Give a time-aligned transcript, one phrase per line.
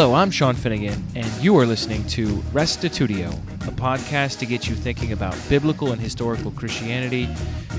[0.00, 3.32] Hello, I'm Sean Finnegan, and you are listening to Restitutio,
[3.66, 7.28] a podcast to get you thinking about biblical and historical Christianity,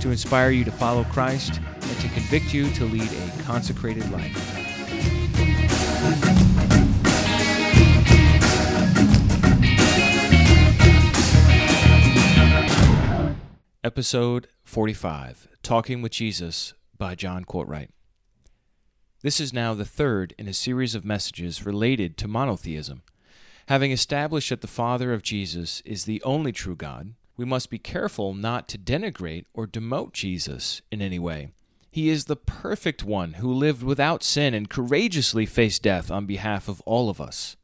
[0.01, 4.35] to inspire you to follow Christ, and to convict you to lead a consecrated life.
[13.81, 17.91] Episode 45 Talking with Jesus by John Courtwright.
[19.21, 23.01] This is now the third in a series of messages related to monotheism.
[23.67, 27.79] Having established that the Father of Jesus is the only true God, we must be
[27.79, 31.49] careful not to denigrate or demote Jesus in any way.
[31.91, 36.69] He is the perfect one who lived without sin and courageously faced death on behalf
[36.69, 37.57] of all of us.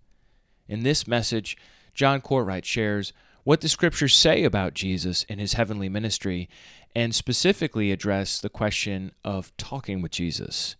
[0.67, 1.55] In this message,
[1.93, 3.13] John Courtwright shares
[3.45, 6.49] what the scriptures say about Jesus in his heavenly ministry
[6.93, 10.75] and specifically address the question of talking with Jesus.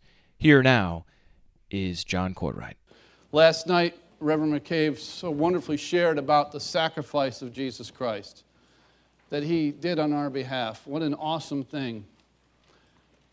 [0.45, 1.05] Here now
[1.71, 2.77] is John Courtwright.
[3.31, 8.43] Last night, Reverend McCabe so wonderfully shared about the sacrifice of Jesus Christ
[9.31, 10.85] that he did on our behalf.
[10.85, 12.05] What an awesome thing.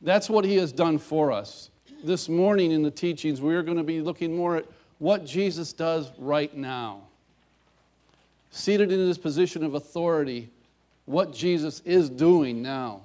[0.00, 1.68] That's what he has done for us.
[2.02, 4.64] This morning in the teachings, we're going to be looking more at
[4.98, 7.02] what Jesus does right now.
[8.52, 10.48] Seated in his position of authority,
[11.04, 13.02] what Jesus is doing now.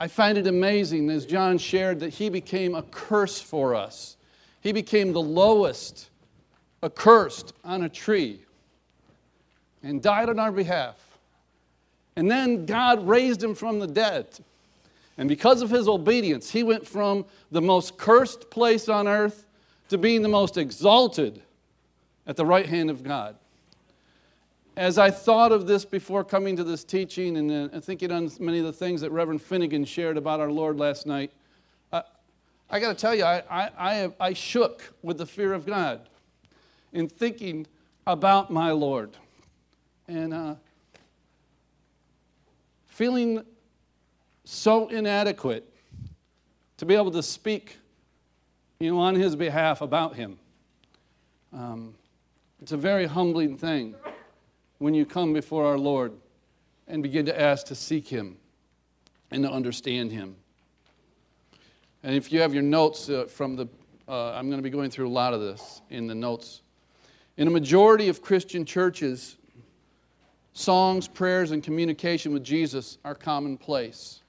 [0.00, 4.16] I find it amazing, as John shared, that he became a curse for us.
[4.62, 6.08] He became the lowest,
[6.82, 8.40] accursed on a tree,
[9.82, 10.96] and died on our behalf.
[12.16, 14.26] And then God raised him from the dead.
[15.18, 19.44] And because of his obedience, he went from the most cursed place on earth
[19.90, 21.42] to being the most exalted
[22.26, 23.36] at the right hand of God
[24.80, 28.60] as I thought of this before coming to this teaching and uh, thinking on many
[28.60, 31.30] of the things that Reverend Finnegan shared about our Lord last night,
[31.92, 32.00] uh,
[32.70, 35.66] I got to tell you, I, I, I, have, I shook with the fear of
[35.66, 36.08] God
[36.94, 37.66] in thinking
[38.06, 39.10] about my Lord
[40.08, 40.54] and uh,
[42.86, 43.44] feeling
[44.44, 45.70] so inadequate
[46.78, 47.76] to be able to speak
[48.78, 50.38] you know, on his behalf about him.
[51.52, 51.94] Um,
[52.62, 53.94] it's a very humbling thing
[54.80, 56.14] when you come before our Lord
[56.88, 58.38] and begin to ask to seek Him
[59.30, 60.34] and to understand Him.
[62.02, 63.68] And if you have your notes uh, from the,
[64.08, 66.62] uh, I'm going to be going through a lot of this in the notes.
[67.36, 69.36] In a majority of Christian churches,
[70.54, 74.20] songs, prayers, and communication with Jesus are commonplace.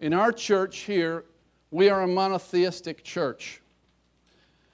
[0.00, 1.24] In our church here,
[1.72, 3.60] we are a monotheistic church.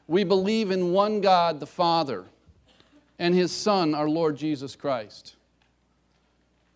[0.08, 2.26] We believe in one God, the Father
[3.18, 5.36] and his Son, our Lord Jesus Christ.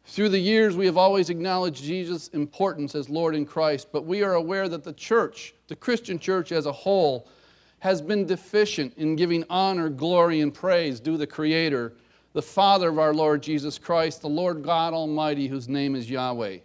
[0.05, 4.23] Through the years, we have always acknowledged Jesus' importance as Lord in Christ, but we
[4.23, 7.29] are aware that the church, the Christian church as a whole,
[7.81, 11.93] has been deficient in giving honor, glory, and praise due the Creator,
[12.33, 16.59] the Father of our Lord Jesus Christ, the Lord God Almighty, whose name is Yahweh.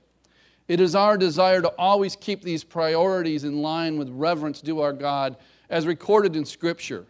[0.67, 4.93] It is our desire to always keep these priorities in line with reverence due our
[4.93, 5.35] God
[5.69, 7.05] as recorded in Scripture.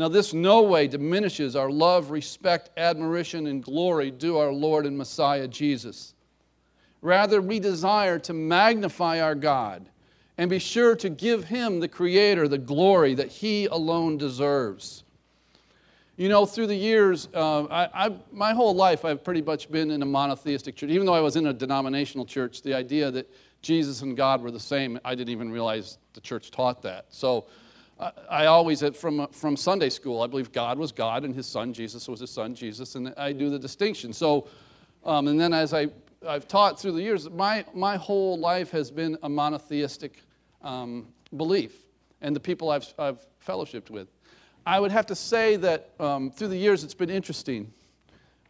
[0.00, 4.96] Now, this no way diminishes our love, respect, admiration, and glory due our Lord and
[4.96, 6.14] Messiah Jesus.
[7.02, 9.90] Rather, we desire to magnify our God
[10.38, 15.04] and be sure to give Him, the Creator, the glory that He alone deserves.
[16.16, 19.90] You know, through the years, uh, I, I, my whole life, I've pretty much been
[19.90, 20.88] in a monotheistic church.
[20.88, 23.30] Even though I was in a denominational church, the idea that
[23.60, 27.04] Jesus and God were the same, I didn't even realize the church taught that.
[27.10, 27.44] So,
[28.30, 32.08] I always, from, from Sunday school, I believe God was God and his son Jesus
[32.08, 34.12] was his son Jesus, and I do the distinction.
[34.14, 34.48] So,
[35.04, 35.88] um, and then as I,
[36.26, 40.22] I've taught through the years, my, my whole life has been a monotheistic
[40.62, 41.74] um, belief,
[42.22, 44.08] and the people I've, I've fellowshipped with.
[44.64, 47.72] I would have to say that um, through the years it's been interesting.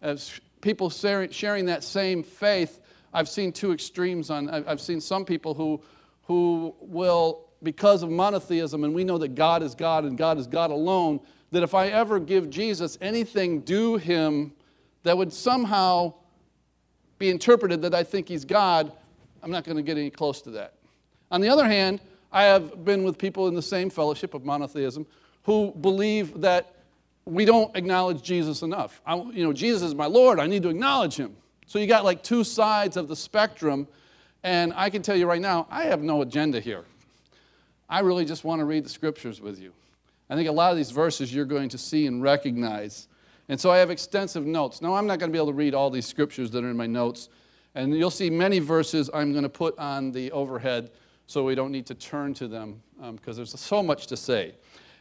[0.01, 2.81] As people sharing that same faith,
[3.13, 5.83] I've seen two extremes on, I've seen some people who,
[6.25, 10.47] who will because of monotheism, and we know that God is God and God is
[10.47, 11.21] God alone,
[11.51, 14.53] that if I ever give Jesus anything due him
[15.03, 16.15] that would somehow
[17.19, 18.93] be interpreted that I think he's God,
[19.43, 20.75] I'm not going to get any close to that.
[21.31, 22.01] On the other hand,
[22.33, 25.07] I have been with people in the same fellowship of monotheism
[25.43, 26.75] who believe that
[27.25, 29.01] we don't acknowledge Jesus enough.
[29.05, 31.37] I, you know, Jesus is my Lord, I need to acknowledge him.
[31.67, 33.87] So you got like two sides of the spectrum,
[34.43, 36.85] and I can tell you right now, I have no agenda here.
[37.91, 39.73] I really just want to read the scriptures with you.
[40.31, 43.09] I think a lot of these verses you're going to see and recognize.
[43.49, 44.81] And so I have extensive notes.
[44.81, 46.77] Now, I'm not going to be able to read all these scriptures that are in
[46.77, 47.29] my notes.
[47.75, 50.93] And you'll see many verses I'm going to put on the overhead
[51.27, 52.81] so we don't need to turn to them
[53.17, 54.55] because um, there's so much to say.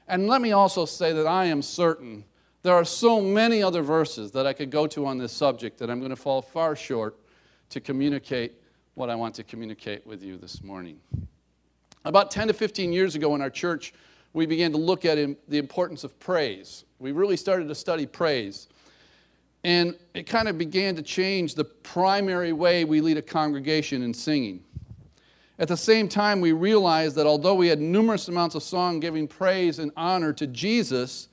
[0.08, 2.26] And let me also say that I am certain
[2.62, 5.90] there are so many other verses that I could go to on this subject that
[5.90, 7.18] I'm going to fall far short
[7.70, 8.54] to communicate
[8.96, 11.00] what I want to communicate with you this morning.
[12.06, 13.94] About 10 to 15 years ago in our church,
[14.34, 15.18] we began to look at
[15.48, 16.86] the importance of praise.
[17.00, 18.68] We really started to study praise.
[19.64, 24.14] And it kind of began to change the primary way we lead a congregation in
[24.14, 24.64] singing.
[25.58, 29.28] At the same time, we realized that although we had numerous amounts of song giving
[29.28, 31.28] praise and honor to Jesus,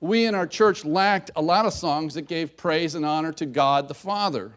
[0.00, 3.46] we in our church lacked a lot of songs that gave praise and honor to
[3.46, 4.52] God the Father.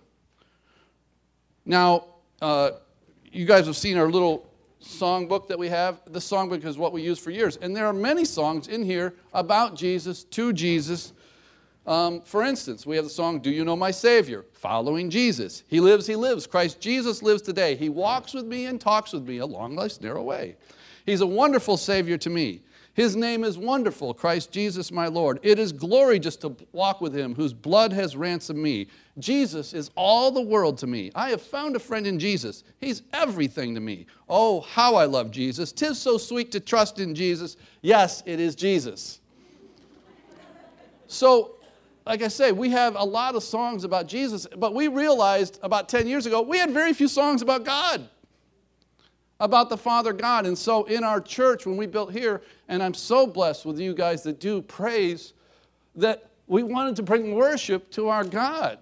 [1.64, 2.06] Now,
[2.42, 2.72] uh,
[3.32, 4.47] you guys have seen our little
[4.82, 6.02] songbook that we have.
[6.06, 7.58] The songbook is what we use for years.
[7.58, 11.14] And there are many songs in here about Jesus, to Jesus,
[11.88, 14.46] um, for instance, we have the song, Do You Know My Savior?
[14.52, 15.64] Following Jesus.
[15.68, 16.46] He lives, He lives.
[16.46, 17.78] Christ Jesus lives today.
[17.78, 20.58] He walks with me and talks with me along life's narrow way.
[21.06, 22.62] He's a wonderful Savior to me.
[22.98, 25.40] His name is wonderful, Christ Jesus my Lord.
[25.44, 28.88] It is glory just to walk with Him, whose blood has ransomed me.
[29.20, 31.12] Jesus is all the world to me.
[31.14, 32.64] I have found a friend in Jesus.
[32.82, 34.08] He's everything to me.
[34.28, 35.72] Oh, how I love Jesus.
[35.72, 37.58] Tis so sweet to trust in Jesus.
[37.84, 39.20] Yes, it is Jesus.
[41.06, 41.58] So
[42.08, 45.88] like I say, we have a lot of songs about Jesus, but we realized about
[45.88, 48.10] 10 years ago we had very few songs about God,
[49.40, 50.46] about the Father God.
[50.46, 53.94] And so in our church, when we built here, and I'm so blessed with you
[53.94, 55.34] guys that do praise,
[55.96, 58.80] that we wanted to bring worship to our God.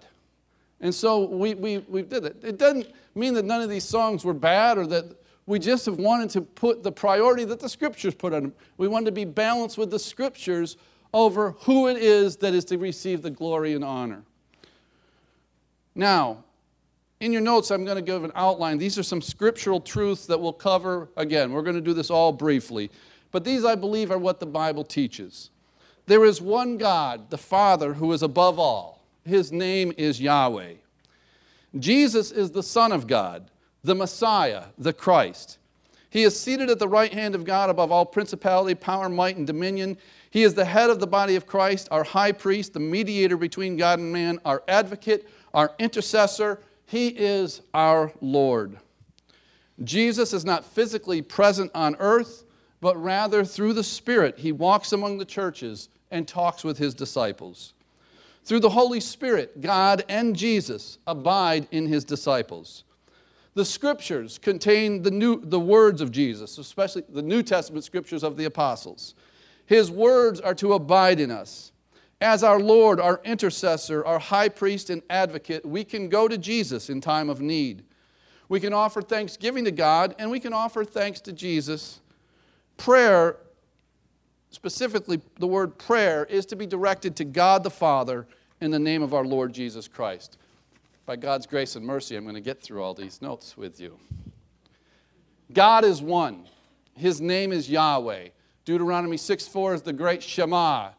[0.82, 2.38] And so we, we, we did it.
[2.44, 5.06] It doesn't mean that none of these songs were bad or that
[5.46, 8.54] we just have wanted to put the priority that the scriptures put on them.
[8.78, 10.78] We wanted to be balanced with the scriptures
[11.14, 14.24] over who it is that is to receive the glory and honor.
[15.94, 16.44] Now,
[17.26, 18.78] in your notes, I'm going to give an outline.
[18.78, 21.10] These are some scriptural truths that we'll cover.
[21.18, 22.92] Again, we're going to do this all briefly.
[23.32, 25.50] But these, I believe, are what the Bible teaches.
[26.06, 29.02] There is one God, the Father, who is above all.
[29.26, 30.74] His name is Yahweh.
[31.80, 33.50] Jesus is the Son of God,
[33.84, 35.58] the Messiah, the Christ.
[36.12, 39.48] He is seated at the right hand of God above all principality, power, might, and
[39.48, 39.98] dominion.
[40.30, 43.78] He is the head of the body of Christ, our high priest, the mediator between
[43.78, 46.60] God and man, our advocate, our intercessor.
[46.86, 48.78] He is our Lord.
[49.84, 52.46] Jesus is not physically present on earth,
[52.80, 57.74] but rather through the Spirit, he walks among the churches and talks with his disciples.
[58.44, 62.84] Through the Holy Spirit, God and Jesus abide in his disciples.
[63.56, 68.38] The scriptures contain the, new, the words of Jesus, especially the New Testament scriptures of
[68.38, 69.16] the apostles.
[69.66, 71.72] His words are to abide in us.
[72.26, 76.90] As our Lord, our intercessor, our high priest, and advocate, we can go to Jesus
[76.90, 77.84] in time of need.
[78.50, 82.02] We can offer thanksgiving to God and we can offer thanks to Jesus.
[82.78, 83.38] Prayer,
[84.50, 88.26] specifically the word prayer, is to be directed to God the Father
[88.60, 90.40] in the name of our Lord Jesus Christ.
[91.06, 94.00] By God's grace and mercy, I'm going to get through all these notes with you.
[95.54, 96.48] God is one,
[96.96, 98.30] His name is Yahweh.
[98.66, 100.90] Deuteronomy 6 4 is the great Shema.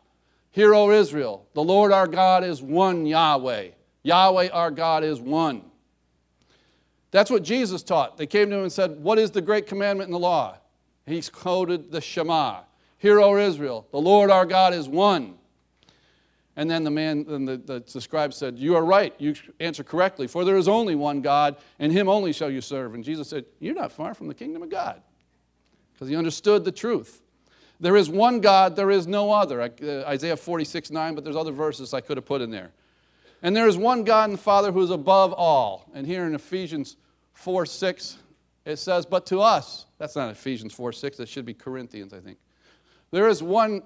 [0.56, 3.72] Hear, O Israel, the Lord our God is one Yahweh.
[4.04, 5.60] Yahweh our God is one.
[7.10, 8.16] That's what Jesus taught.
[8.16, 10.56] They came to him and said, What is the great commandment in the law?
[11.04, 12.60] He quoted the Shema.
[12.96, 15.34] Hear, O Israel, the Lord our God is one.
[16.56, 19.14] And then the man, then the, the, the scribe said, You are right.
[19.18, 20.26] You answer correctly.
[20.26, 22.94] For there is only one God, and him only shall you serve.
[22.94, 25.02] And Jesus said, You're not far from the kingdom of God.
[25.92, 27.20] Because he understood the truth.
[27.78, 29.60] There is one God, there is no other.
[29.60, 32.70] Uh, Isaiah 46, 9, but there's other verses I could have put in there.
[33.42, 35.90] And there is one God and the Father who is above all.
[35.94, 36.96] And here in Ephesians
[37.34, 38.18] 4, 6,
[38.64, 42.20] it says, But to us, that's not Ephesians 4, 6, that should be Corinthians, I
[42.20, 42.38] think.
[43.10, 43.82] There is one,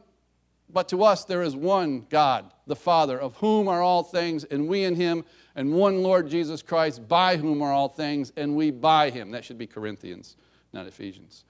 [0.73, 4.69] but to us there is one God, the Father, of whom are all things, and
[4.69, 5.25] we in him,
[5.57, 9.33] and one Lord Jesus Christ, by whom are all things, and we by him.
[9.33, 10.37] That should be Corinthians,
[10.73, 11.45] not Ephesians.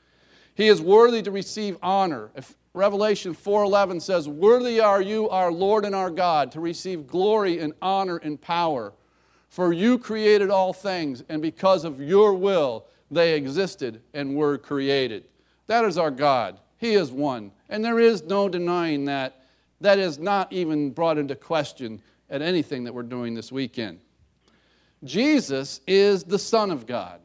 [0.61, 2.31] He is worthy to receive honor.
[2.37, 7.59] If Revelation 4:11 says, "Worthy are you, our Lord and our God, to receive glory
[7.59, 8.93] and honor and power,
[9.49, 15.25] for you created all things, and because of your will they existed and were created."
[15.67, 16.61] That is our God.
[16.77, 19.43] He is one, and there is no denying that.
[19.81, 24.01] That is not even brought into question at anything that we're doing this weekend.
[25.05, 27.23] Jesus is the Son of God.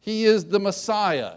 [0.00, 1.34] He is the Messiah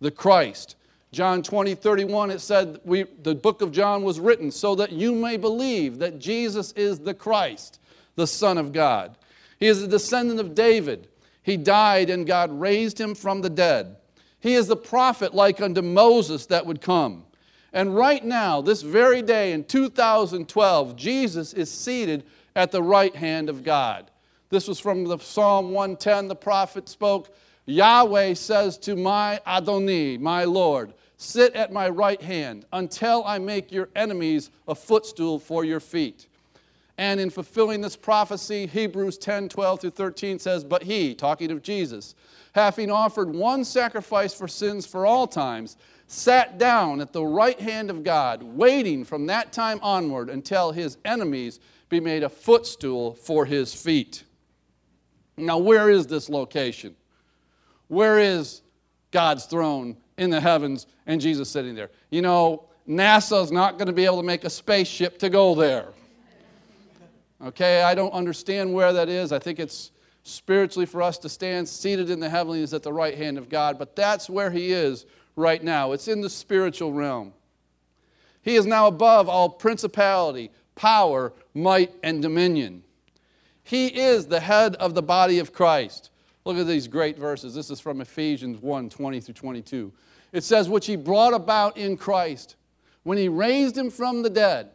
[0.00, 0.76] the Christ.
[1.12, 5.14] John 20, 31, it said we, the book of John was written so that you
[5.14, 7.80] may believe that Jesus is the Christ,
[8.14, 9.16] the Son of God.
[9.58, 11.08] He is a descendant of David.
[11.42, 13.96] He died and God raised him from the dead.
[14.38, 17.24] He is the prophet like unto Moses that would come.
[17.72, 22.24] And right now, this very day in 2012, Jesus is seated
[22.56, 24.10] at the right hand of God.
[24.48, 27.34] This was from the Psalm 110, the prophet spoke.
[27.70, 33.70] Yahweh says to my Adoni, my Lord, sit at my right hand until I make
[33.70, 36.26] your enemies a footstool for your feet.
[36.98, 41.62] And in fulfilling this prophecy, Hebrews 10 12 through 13 says, But he, talking of
[41.62, 42.14] Jesus,
[42.54, 45.76] having offered one sacrifice for sins for all times,
[46.08, 50.98] sat down at the right hand of God, waiting from that time onward until his
[51.04, 54.24] enemies be made a footstool for his feet.
[55.36, 56.96] Now, where is this location?
[57.90, 58.62] Where is
[59.10, 61.90] God's throne in the heavens and Jesus sitting there?
[62.10, 65.88] You know, NASA's not going to be able to make a spaceship to go there.
[67.42, 69.32] Okay, I don't understand where that is.
[69.32, 69.90] I think it's
[70.22, 73.76] spiritually for us to stand seated in the heavenlies at the right hand of God,
[73.76, 75.04] but that's where He is
[75.34, 75.90] right now.
[75.90, 77.32] It's in the spiritual realm.
[78.42, 82.84] He is now above all principality, power, might, and dominion.
[83.64, 86.09] He is the head of the body of Christ.
[86.44, 87.54] Look at these great verses.
[87.54, 89.92] This is from Ephesians 1 20 through 22.
[90.32, 92.56] It says, Which he brought about in Christ
[93.02, 94.70] when he raised him from the dead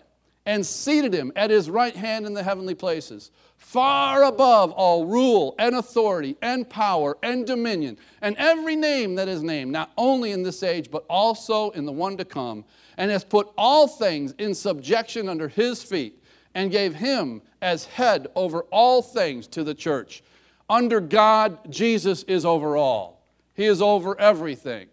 [0.45, 5.55] and seated him at his right hand in the heavenly places, far above all rule
[5.57, 10.43] and authority and power and dominion, and every name that is named, not only in
[10.43, 12.63] this age, but also in the one to come,
[12.97, 16.21] and has put all things in subjection under his feet,
[16.53, 20.21] and gave him as head over all things to the church.
[20.69, 24.87] Under God, Jesus is over all, he is over everything.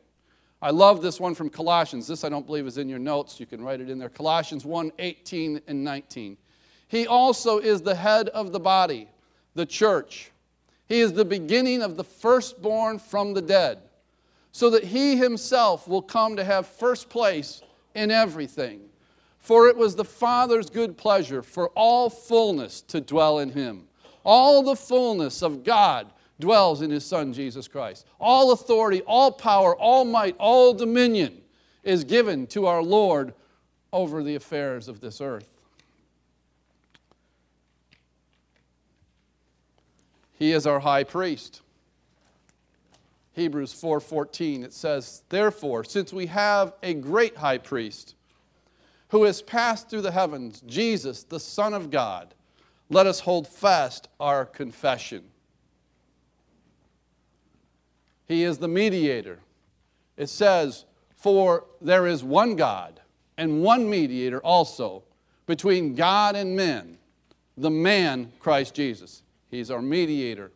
[0.61, 2.07] I love this one from Colossians.
[2.07, 3.41] This I don't believe is in your notes.
[3.41, 4.09] You can write it in there.
[4.09, 6.37] Colossians 1 18 and 19.
[6.87, 9.09] He also is the head of the body,
[9.55, 10.31] the church.
[10.87, 13.79] He is the beginning of the firstborn from the dead,
[14.53, 17.63] so that he himself will come to have first place
[17.95, 18.83] in everything.
[19.39, 23.89] For it was the Father's good pleasure for all fullness to dwell in him.
[24.25, 28.07] All the fullness of God dwells in his Son, Jesus Christ.
[28.21, 31.41] All authority, all power, all might, all dominion
[31.83, 33.35] is given to our Lord
[33.93, 35.49] over the affairs of this earth.
[40.39, 41.61] He is our high priest.
[43.35, 48.15] Hebrews 4:14 it says, "Therefore, since we have a great high priest
[49.09, 52.35] who has passed through the heavens, Jesus, the Son of God,
[52.93, 55.25] let us hold fast our confession."
[58.33, 59.41] He is the mediator.
[60.17, 60.85] It says,
[61.17, 63.01] For there is one God
[63.37, 65.03] and one mediator also
[65.47, 66.97] between God and men,
[67.57, 69.23] the man Christ Jesus.
[69.51, 70.51] He's our mediator.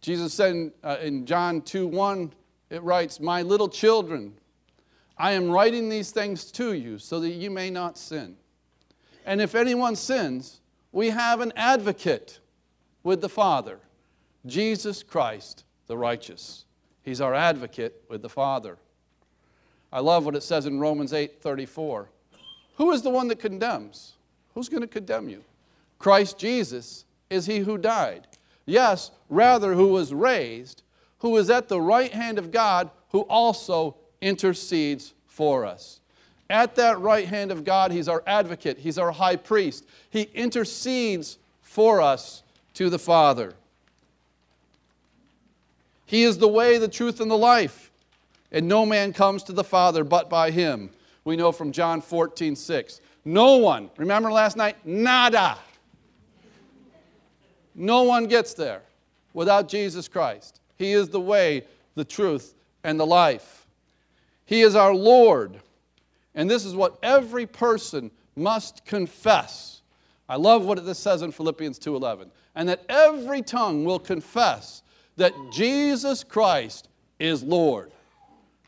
[0.00, 2.32] Jesus said in, uh, in John 2 1,
[2.70, 4.34] it writes, My little children,
[5.18, 8.36] I am writing these things to you so that you may not sin.
[9.24, 10.60] And if anyone sins,
[10.96, 12.40] we have an advocate
[13.02, 13.78] with the Father,
[14.46, 16.64] Jesus Christ the righteous.
[17.02, 18.78] He's our advocate with the Father.
[19.92, 22.08] I love what it says in Romans 8 34.
[22.76, 24.14] Who is the one that condemns?
[24.54, 25.44] Who's going to condemn you?
[25.98, 28.26] Christ Jesus is he who died.
[28.64, 30.82] Yes, rather, who was raised,
[31.18, 36.00] who is at the right hand of God, who also intercedes for us.
[36.48, 39.84] At that right hand of God, he's our advocate, he's our high priest.
[40.10, 42.42] He intercedes for us
[42.74, 43.54] to the Father.
[46.06, 47.90] He is the way, the truth, and the life.
[48.52, 50.90] And no man comes to the Father but by him.
[51.24, 53.00] We know from John 14, 6.
[53.24, 54.76] No one, remember last night?
[54.86, 55.58] Nada.
[57.74, 58.82] No one gets there
[59.34, 60.60] without Jesus Christ.
[60.78, 61.64] He is the way,
[61.96, 63.66] the truth, and the life.
[64.44, 65.60] He is our Lord.
[66.36, 69.80] And this is what every person must confess.
[70.28, 72.30] I love what this says in Philippians 2:11.
[72.54, 74.82] And that every tongue will confess
[75.16, 76.88] that Jesus Christ
[77.18, 77.90] is Lord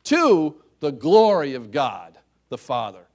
[0.04, 3.06] to the glory of God the Father.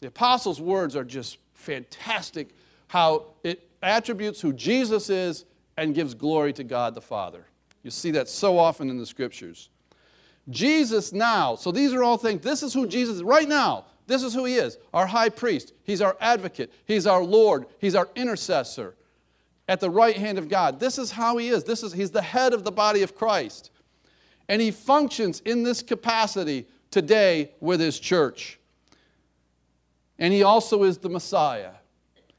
[0.00, 2.54] The apostles' words are just fantastic
[2.88, 5.44] how it attributes who Jesus is
[5.76, 7.46] and gives glory to God the Father.
[7.82, 9.70] You see that so often in the scriptures.
[10.48, 13.86] Jesus now, so these are all things, this is who Jesus is right now.
[14.06, 15.72] This is who he is our high priest.
[15.82, 16.72] He's our advocate.
[16.84, 17.66] He's our Lord.
[17.80, 18.94] He's our intercessor
[19.68, 20.78] at the right hand of God.
[20.78, 21.64] This is how he is.
[21.64, 23.70] This is he's the head of the body of Christ.
[24.48, 28.60] And he functions in this capacity today with his church.
[30.18, 31.72] And he also is the Messiah.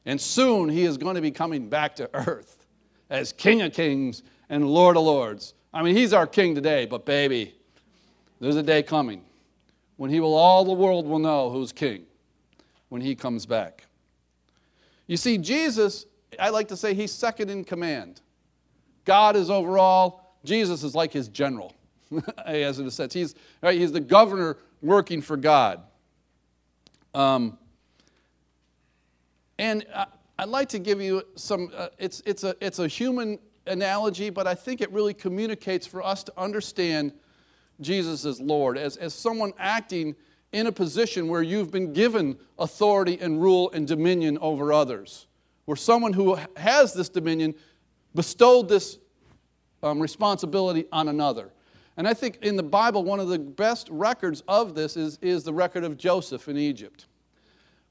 [0.05, 2.65] And soon he is going to be coming back to earth
[3.09, 5.53] as King of Kings and Lord of Lords.
[5.73, 7.56] I mean, he's our king today, but baby,
[8.39, 9.24] there's a day coming
[9.98, 12.06] when he will all the world will know who's king
[12.89, 13.86] when he comes back.
[15.08, 16.06] You see, Jesus,
[16.39, 18.22] I like to say he's second in command.
[19.06, 21.74] God is over all, Jesus is like his general,
[22.46, 23.13] as in a sense.
[23.13, 25.82] He's, right, he's the governor working for God.
[27.13, 27.58] Um,
[29.58, 30.06] and I,
[30.39, 34.46] I'd like to give you some, uh, it's, it's, a, it's a human analogy, but
[34.46, 37.13] I think it really communicates for us to understand
[37.79, 40.15] Jesus as Lord, as, as someone acting
[40.51, 45.27] in a position where you've been given authority and rule and dominion over others,
[45.65, 47.53] where someone who has this dominion
[48.15, 48.98] bestowed this
[49.84, 51.51] um, responsibility on another.
[51.98, 55.43] And I think in the Bible, one of the best records of this is, is
[55.43, 57.05] the record of Joseph in Egypt,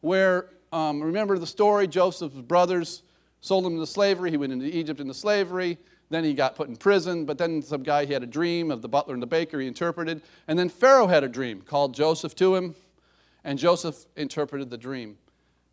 [0.00, 3.02] where, um, remember the story, Joseph's brothers
[3.40, 4.30] sold him into slavery.
[4.30, 5.78] He went into Egypt into slavery.
[6.08, 8.80] Then he got put in prison, but then some guy, he had a dream of
[8.80, 10.22] the butler and the baker, he interpreted.
[10.46, 12.74] And then Pharaoh had a dream, called Joseph to him,
[13.44, 15.16] and Joseph interpreted the dream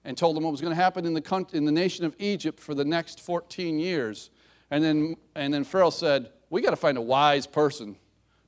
[0.05, 2.15] and told him what was going to happen in the, country, in the nation of
[2.19, 4.31] Egypt for the next 14 years.
[4.71, 7.95] And then, and then Pharaoh said, We got to find a wise person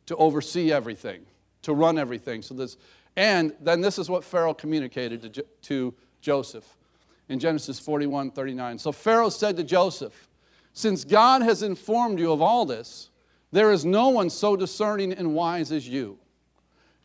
[0.08, 1.26] to oversee everything,
[1.64, 2.42] to run everything.
[2.42, 2.78] So this,
[3.16, 6.66] and then this is what Pharaoh communicated to, to Joseph
[7.30, 8.80] in Genesis 41 39.
[8.80, 10.28] So Pharaoh said to Joseph,
[10.76, 13.10] since God has informed you of all this,
[13.54, 16.20] there is no one so discerning and wise as you.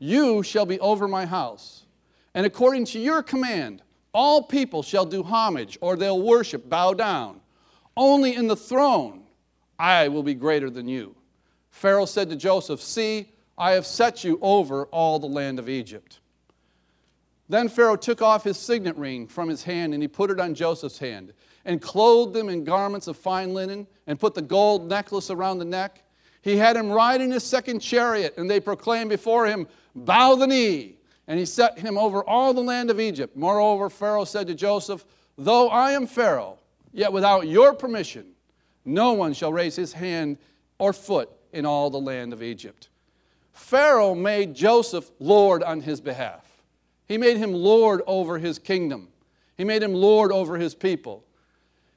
[0.00, 1.84] You shall be over my house,
[2.34, 3.80] and according to your command,
[4.12, 7.40] all people shall do homage, or they'll worship, bow down.
[7.96, 9.22] Only in the throne
[9.78, 11.14] I will be greater than you.
[11.70, 16.18] Pharaoh said to Joseph, See, I have set you over all the land of Egypt.
[17.48, 20.54] Then Pharaoh took off his signet ring from his hand and he put it on
[20.54, 21.32] Joseph's hand
[21.64, 25.64] and clothed him in garments of fine linen, and put the gold necklace around the
[25.64, 26.02] neck.
[26.42, 30.46] He had him ride in his second chariot, and they proclaimed before him, Bow the
[30.46, 30.96] knee.
[31.26, 33.36] And he set him over all the land of Egypt.
[33.36, 35.04] Moreover, Pharaoh said to Joseph,
[35.38, 36.58] Though I am Pharaoh,
[36.92, 38.32] yet without your permission,
[38.84, 40.38] no one shall raise his hand
[40.78, 42.88] or foot in all the land of Egypt.
[43.52, 46.44] Pharaoh made Joseph Lord on his behalf.
[47.06, 49.08] He made him Lord over his kingdom.
[49.56, 51.24] He made him Lord over his people.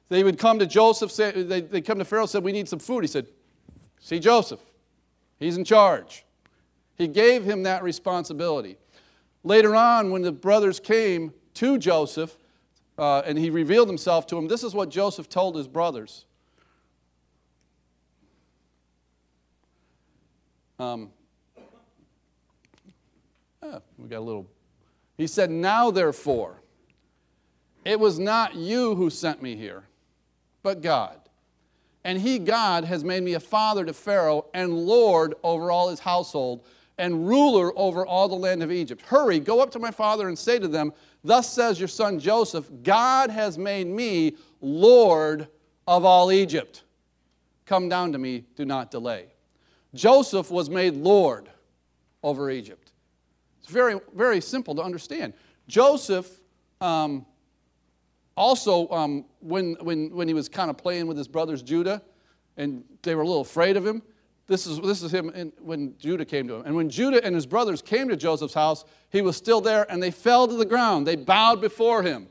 [0.08, 2.78] They would come to Joseph, say, they, they come to Pharaoh, said, We need some
[2.78, 3.02] food.
[3.02, 3.26] He said,
[4.00, 4.60] See Joseph.
[5.38, 6.24] He's in charge.
[6.96, 8.76] He gave him that responsibility.
[9.42, 12.36] Later on, when the brothers came to Joseph
[12.98, 16.26] uh, and he revealed himself to them, this is what Joseph told his brothers.
[20.78, 21.10] Um,
[23.62, 24.46] ah, we got a little.
[25.16, 26.60] He said, Now therefore,
[27.84, 29.84] it was not you who sent me here
[30.64, 31.20] but God.
[32.02, 36.00] And he, God, has made me a father to Pharaoh and Lord over all his
[36.00, 36.64] household
[36.98, 39.02] and ruler over all the land of Egypt.
[39.02, 42.68] Hurry, go up to my father and say to them, Thus says your son Joseph,
[42.82, 45.48] God has made me Lord
[45.86, 46.82] of all Egypt.
[47.66, 49.26] Come down to me, do not delay.
[49.94, 51.48] Joseph was made Lord
[52.22, 52.92] over Egypt.
[53.62, 55.32] It's very, very simple to understand.
[55.68, 56.40] Joseph
[56.80, 57.24] um,
[58.36, 62.02] also, um, when, when, when he was kind of playing with his brothers Judah,
[62.56, 64.02] and they were a little afraid of him,
[64.46, 66.62] this is, this is him in, when Judah came to him.
[66.66, 70.02] And when Judah and his brothers came to Joseph's house, he was still there, and
[70.02, 71.06] they fell to the ground.
[71.06, 72.28] They bowed before him.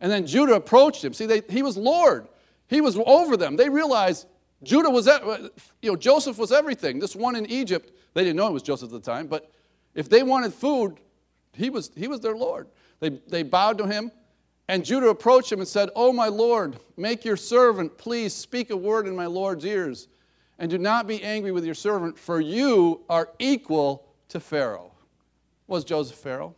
[0.00, 1.12] And then Judah approached him.
[1.12, 2.28] See, they, he was Lord.
[2.68, 3.56] He was over them.
[3.56, 4.26] They realized
[4.62, 5.06] Judah was,
[5.82, 6.98] you know, Joseph was everything.
[6.98, 9.50] This one in Egypt, they didn't know it was Joseph at the time, but
[9.94, 10.98] if they wanted food,
[11.52, 12.68] he was, he was their Lord.
[13.00, 14.10] They, they bowed to him.
[14.68, 18.76] And Judah approached him and said, Oh, my Lord, make your servant please speak a
[18.76, 20.08] word in my Lord's ears,
[20.58, 24.92] and do not be angry with your servant, for you are equal to Pharaoh.
[25.66, 26.54] Was Joseph Pharaoh?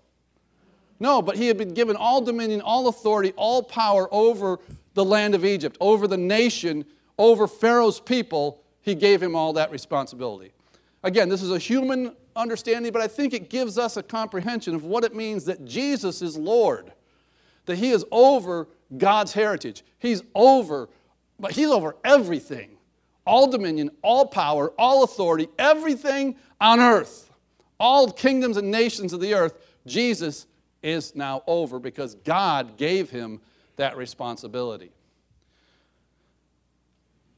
[1.00, 4.60] No, but he had been given all dominion, all authority, all power over
[4.94, 6.84] the land of Egypt, over the nation,
[7.18, 8.62] over Pharaoh's people.
[8.80, 10.52] He gave him all that responsibility.
[11.02, 14.84] Again, this is a human understanding, but I think it gives us a comprehension of
[14.84, 16.92] what it means that Jesus is Lord
[17.66, 19.84] that he is over God's heritage.
[19.98, 20.88] He's over,
[21.38, 22.76] but he's over everything
[23.26, 27.30] all dominion, all power, all authority, everything on earth,
[27.78, 29.54] all kingdoms and nations of the earth.
[29.86, 30.46] Jesus
[30.82, 33.40] is now over because God gave him
[33.76, 34.92] that responsibility.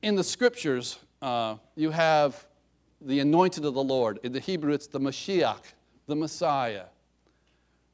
[0.03, 2.47] In the scriptures, uh, you have
[3.01, 4.21] the anointed of the Lord.
[4.23, 5.63] In the Hebrew, it's the Mashiach,
[6.07, 6.85] the Messiah,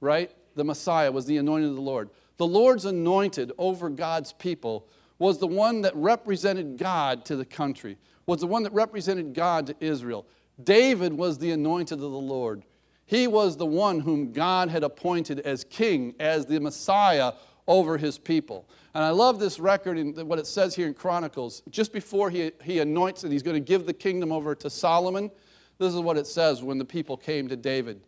[0.01, 0.31] right?
[0.57, 2.11] The Messiah was the anointed of the Lord.
[2.37, 7.97] The Lord's anointed over God's people was the one that represented God to the country,
[8.27, 10.27] was the one that represented God to Israel.
[10.63, 12.65] David was the anointed of the Lord.
[13.07, 17.33] He was the one whom God had appointed as king, as the Messiah
[17.67, 18.69] over his people.
[18.95, 21.63] And I love this record in what it says here in Chronicles.
[21.71, 25.31] Just before he, he anoints and he's going to give the kingdom over to Solomon,
[25.79, 28.01] this is what it says when the people came to David.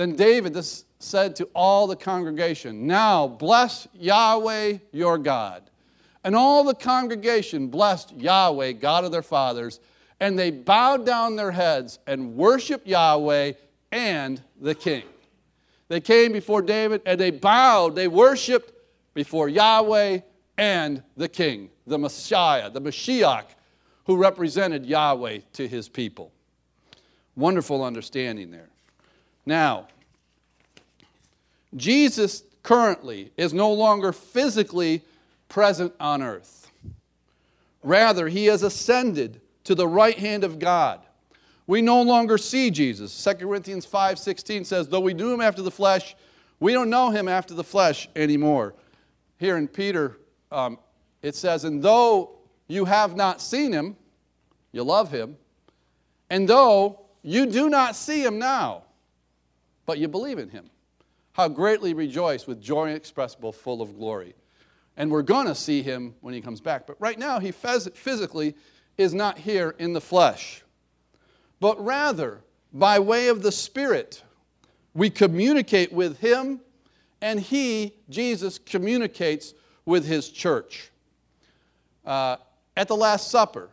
[0.00, 0.56] Then David
[0.98, 5.68] said to all the congregation, Now bless Yahweh your God.
[6.24, 9.78] And all the congregation blessed Yahweh, God of their fathers,
[10.18, 13.52] and they bowed down their heads and worshiped Yahweh
[13.92, 15.02] and the king.
[15.88, 18.72] They came before David and they bowed, they worshiped
[19.12, 20.20] before Yahweh
[20.56, 23.48] and the king, the Messiah, the Mashiach,
[24.06, 26.32] who represented Yahweh to his people.
[27.36, 28.69] Wonderful understanding there.
[29.46, 29.88] Now,
[31.76, 35.02] Jesus currently is no longer physically
[35.48, 36.70] present on earth.
[37.82, 41.00] Rather, he has ascended to the right hand of God.
[41.66, 43.12] We no longer see Jesus.
[43.12, 46.16] 2 Corinthians 5:16 says, "Though we knew him after the flesh,
[46.58, 48.74] we don't know him after the flesh anymore."
[49.38, 50.18] Here in Peter,
[50.50, 50.78] um,
[51.22, 53.96] it says, "And though you have not seen him,
[54.72, 55.38] you love him,
[56.28, 58.82] and though you do not see him now,
[59.90, 60.70] but you believe in him,
[61.32, 64.36] how greatly rejoice with joy inexpressible, full of glory."
[64.96, 66.86] And we're going to see him when he comes back.
[66.86, 68.54] But right now, he physically
[68.96, 70.62] is not here in the flesh,
[71.58, 74.22] but rather, by way of the Spirit,
[74.94, 76.60] we communicate with him,
[77.20, 79.54] and he, Jesus, communicates
[79.86, 80.92] with his church.
[82.06, 82.36] Uh,
[82.76, 83.70] at the Last Supper,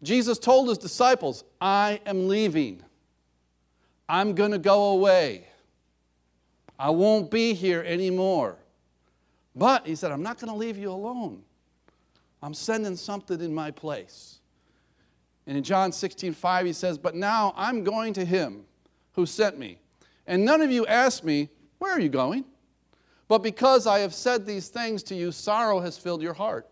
[0.00, 2.84] Jesus told his disciples, I am leaving.
[4.08, 5.46] I'm going to go away.
[6.78, 8.56] I won't be here anymore.
[9.56, 11.42] But he said, I'm not going to leave you alone.
[12.42, 14.38] I'm sending something in my place.
[15.46, 18.64] And in John 16, 5, he says, But now I'm going to him
[19.12, 19.78] who sent me.
[20.26, 22.44] And none of you asked me, Where are you going?
[23.28, 26.68] But because I have said these things to you, sorrow has filled your heart.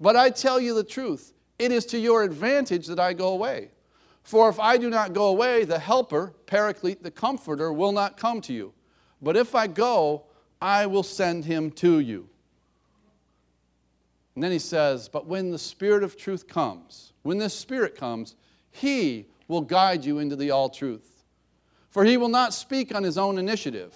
[0.00, 3.70] But I tell you the truth, it is to your advantage that I go away.
[4.24, 8.40] For if I do not go away, the Helper, Paraclete, the Comforter, will not come
[8.42, 8.72] to you.
[9.20, 10.24] But if I go,
[10.60, 12.28] I will send him to you.
[14.34, 18.34] And then he says, But when the Spirit of truth comes, when this Spirit comes,
[18.70, 21.24] he will guide you into the all truth.
[21.90, 23.94] For he will not speak on his own initiative,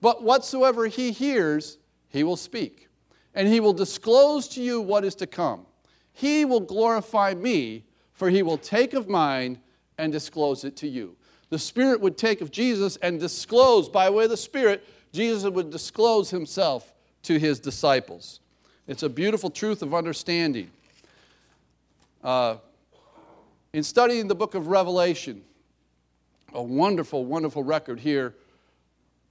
[0.00, 2.88] but whatsoever he hears, he will speak.
[3.34, 5.66] And he will disclose to you what is to come.
[6.12, 7.84] He will glorify me,
[8.20, 9.58] for he will take of mine
[9.96, 11.16] and disclose it to you.
[11.48, 15.70] The Spirit would take of Jesus and disclose by way of the Spirit Jesus would
[15.70, 18.40] disclose himself to his disciples.
[18.86, 20.70] It's a beautiful truth of understanding.
[22.22, 22.56] Uh,
[23.72, 25.40] in studying the book of Revelation,
[26.52, 28.34] a wonderful, wonderful record here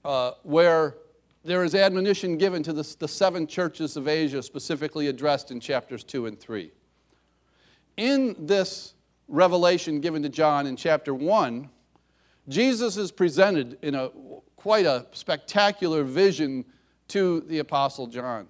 [0.04, 0.96] uh, where
[1.44, 6.02] there is admonition given to the, the seven churches of Asia, specifically addressed in chapters
[6.02, 6.72] 2 and 3.
[8.00, 8.94] In this
[9.28, 11.68] revelation given to John in chapter 1,
[12.48, 14.08] Jesus is presented in a
[14.56, 16.64] quite a spectacular vision
[17.08, 18.46] to the Apostle John.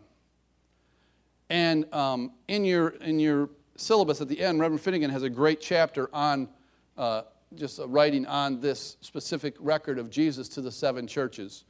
[1.49, 5.61] And um, in, your, in your syllabus at the end, Reverend Finnegan has a great
[5.61, 6.49] chapter on
[6.97, 7.23] uh,
[7.57, 11.65] just writing on this specific record of Jesus to the seven churches.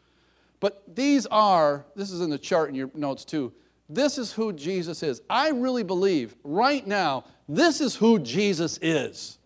[0.60, 3.54] But these are, this is in the chart in your notes too,
[3.90, 5.20] this is who Jesus is.
[5.28, 9.38] I really believe right now, this is who Jesus is.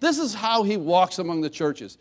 [0.00, 1.98] This is how he walks among the churches.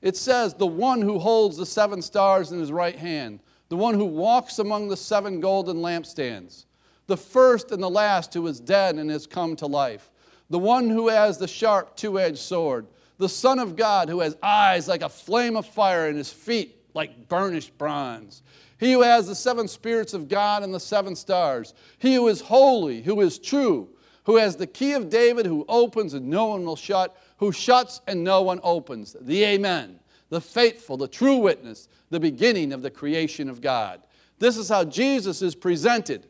[0.00, 3.94] It says, the one who holds the seven stars in his right hand, the one
[3.94, 6.66] who walks among the seven golden lampstands,
[7.08, 10.10] the first and the last who is dead and has come to life,
[10.50, 12.86] the one who has the sharp two edged sword,
[13.18, 16.76] the Son of God who has eyes like a flame of fire and his feet
[16.94, 18.42] like burnished bronze.
[18.78, 21.74] He who has the seven spirits of God and the seven stars.
[21.98, 23.88] He who is holy, who is true,
[24.24, 28.00] who has the key of David, who opens and no one will shut, who shuts
[28.06, 29.16] and no one opens.
[29.20, 34.02] The Amen, the faithful, the true witness, the beginning of the creation of God.
[34.38, 36.26] This is how Jesus is presented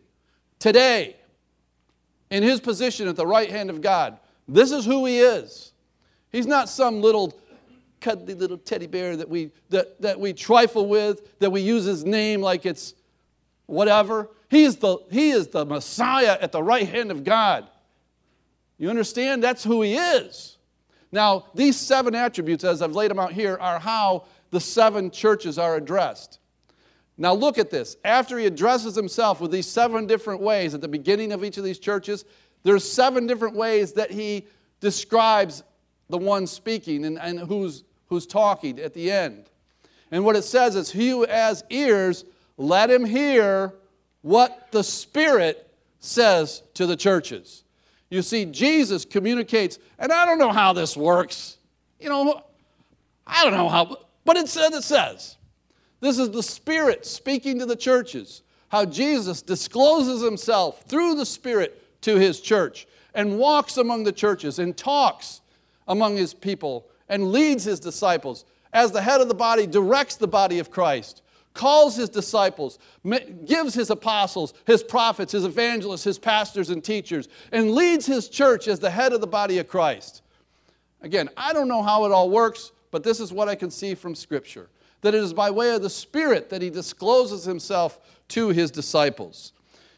[0.58, 1.16] today
[2.30, 4.18] in his position at the right hand of God.
[4.46, 5.72] This is who he is.
[6.30, 7.32] He's not some little
[8.00, 12.04] cuddly little teddy bear that we, that, that we trifle with, that we use his
[12.04, 12.94] name like it's
[13.66, 14.30] whatever.
[14.48, 17.68] He is, the, he is the Messiah at the right hand of God.
[18.78, 19.42] You understand?
[19.42, 20.58] That's who he is.
[21.12, 25.58] Now, these seven attributes, as I've laid them out here, are how the seven churches
[25.58, 26.40] are addressed.
[27.18, 27.96] Now, look at this.
[28.04, 31.64] After he addresses himself with these seven different ways at the beginning of each of
[31.64, 32.24] these churches,
[32.62, 34.46] there's seven different ways that he
[34.80, 35.62] describes
[36.08, 39.46] the one speaking and, and who's who's talking at the end.
[40.10, 42.24] And what it says is, He who has ears,
[42.56, 43.72] let him hear
[44.22, 45.68] what the Spirit
[46.00, 47.64] says to the churches.
[48.08, 51.58] You see, Jesus communicates, and I don't know how this works.
[51.98, 52.42] You know,
[53.26, 55.36] I don't know how, but it says it says.
[56.00, 62.02] This is the Spirit speaking to the churches, how Jesus discloses himself through the Spirit
[62.02, 65.40] to his church and walks among the churches and talks
[65.88, 70.28] among his people and leads his disciples as the head of the body, directs the
[70.28, 71.22] body of Christ,
[71.54, 72.78] calls his disciples,
[73.46, 78.68] gives his apostles, his prophets, his evangelists, his pastors and teachers, and leads his church
[78.68, 80.22] as the head of the body of Christ.
[81.00, 83.94] Again, I don't know how it all works, but this is what I can see
[83.94, 84.68] from Scripture
[85.02, 89.52] that it is by way of the Spirit that he discloses himself to his disciples.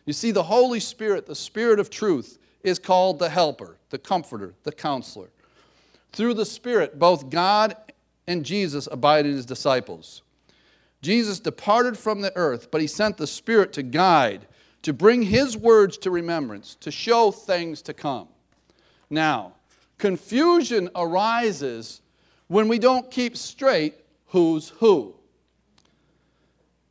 [0.05, 4.55] You see, the Holy Spirit, the Spirit of truth, is called the Helper, the Comforter,
[4.65, 5.29] the Counselor.
[6.13, 7.77] Through the Spirit, both God
[8.27, 10.23] and Jesus abide in his disciples.
[11.01, 14.47] Jesus departed from the earth, but he sent the Spirit to guide,
[14.83, 18.29] to bring his words to remembrance, to show things to come.
[19.11, 19.55] Now,
[19.97, 22.01] confusion arises
[22.49, 23.95] when we don't keep straight
[24.27, 25.15] who's who.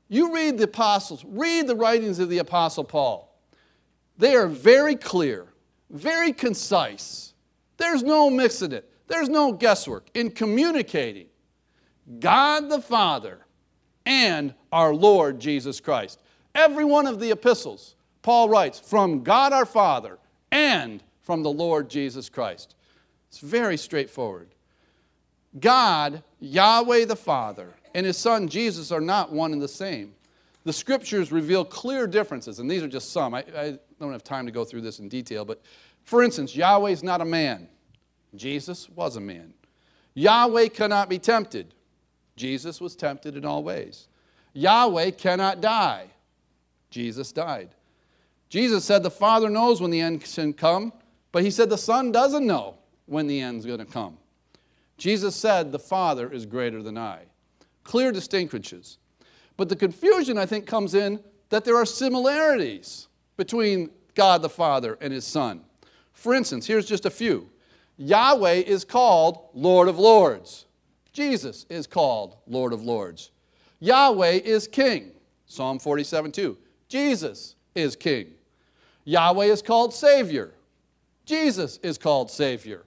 [0.10, 3.36] You read the apostles, read the writings of the apostle Paul.
[4.17, 5.47] They are very clear,
[5.89, 7.34] very concise.
[7.77, 8.89] There's no mixing it.
[9.07, 11.27] There's no guesswork in communicating
[12.19, 13.39] God the Father
[14.05, 16.21] and our Lord Jesus Christ.
[16.55, 20.17] Every one of the epistles, Paul writes, from God our Father
[20.51, 22.75] and from the Lord Jesus Christ.
[23.29, 24.49] It's very straightforward.
[25.59, 30.13] God, Yahweh the Father, and his Son Jesus are not one and the same.
[30.63, 33.33] The scriptures reveal clear differences, and these are just some.
[33.33, 35.61] I, I don't have time to go through this in detail, but
[36.03, 37.67] for instance, Yahweh is not a man.
[38.35, 39.53] Jesus was a man.
[40.13, 41.73] Yahweh cannot be tempted.
[42.35, 44.07] Jesus was tempted in all ways.
[44.53, 46.07] Yahweh cannot die.
[46.89, 47.69] Jesus died.
[48.49, 50.93] Jesus said the Father knows when the end can come,
[51.31, 54.17] but he said the Son doesn't know when the end's going to come.
[54.97, 57.23] Jesus said the Father is greater than I.
[57.83, 58.97] Clear distinctions.
[59.55, 64.97] But the confusion, I think, comes in that there are similarities between God the Father
[65.01, 65.61] and his Son.
[66.13, 67.49] For instance, here's just a few
[67.97, 70.65] Yahweh is called Lord of Lords.
[71.13, 73.31] Jesus is called Lord of Lords.
[73.79, 75.12] Yahweh is King.
[75.47, 76.57] Psalm 47 2.
[76.89, 78.27] Jesus is King.
[79.05, 80.53] Yahweh is called Savior.
[81.25, 82.83] Jesus is called Savior.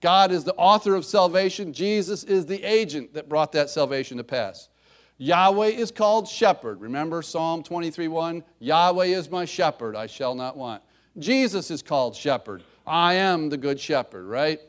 [0.00, 1.72] God is the author of salvation.
[1.72, 4.68] Jesus is the agent that brought that salvation to pass.
[5.16, 6.80] Yahweh is called shepherd.
[6.80, 8.44] Remember Psalm 23 1?
[8.60, 10.82] Yahweh is my shepherd, I shall not want.
[11.18, 12.62] Jesus is called shepherd.
[12.88, 14.60] I am the good shepherd, right?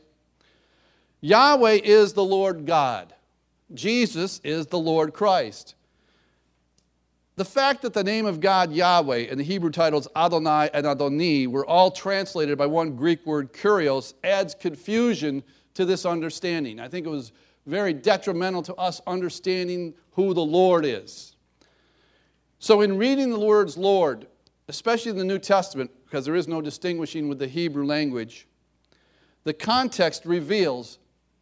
[1.22, 3.14] Yahweh is the Lord God.
[3.74, 5.76] Jesus is the Lord Christ.
[7.36, 11.48] The fact that the name of God, Yahweh, and the Hebrew titles Adonai and Adoni
[11.48, 15.44] were all translated by one Greek word, kurios, adds confusion
[15.76, 16.80] to this understanding.
[16.80, 17.32] I think it was
[17.66, 21.38] very detrimental to us understanding who the Lord is.
[22.60, 24.28] So, in reading the words Lord,
[24.68, 28.48] especially in the New Testament, because there is no distinguishing with the Hebrew language,
[29.44, 30.98] the context reveals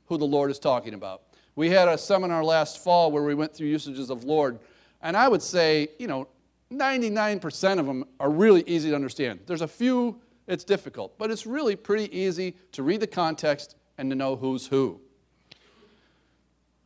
[0.08, 1.24] who the Lord is talking about.
[1.56, 4.60] We had a seminar last fall where we went through usages of Lord,
[5.02, 6.28] and I would say, you know,
[6.72, 9.40] 99% of them are really easy to understand.
[9.46, 14.10] There's a few it's difficult, but it's really pretty easy to read the context and
[14.10, 15.00] to know who's who.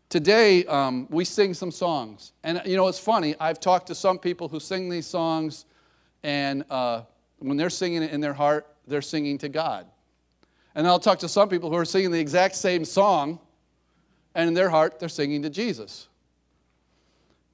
[0.09, 2.33] Today, um, we sing some songs.
[2.43, 5.65] And you know, it's funny, I've talked to some people who sing these songs,
[6.23, 7.03] and uh,
[7.41, 9.87] when they're singing it in their heart, they're singing to God.
[10.75, 13.39] And I'll talk to some people who are singing the exact same song,
[14.35, 16.07] and in their heart, they're singing to Jesus.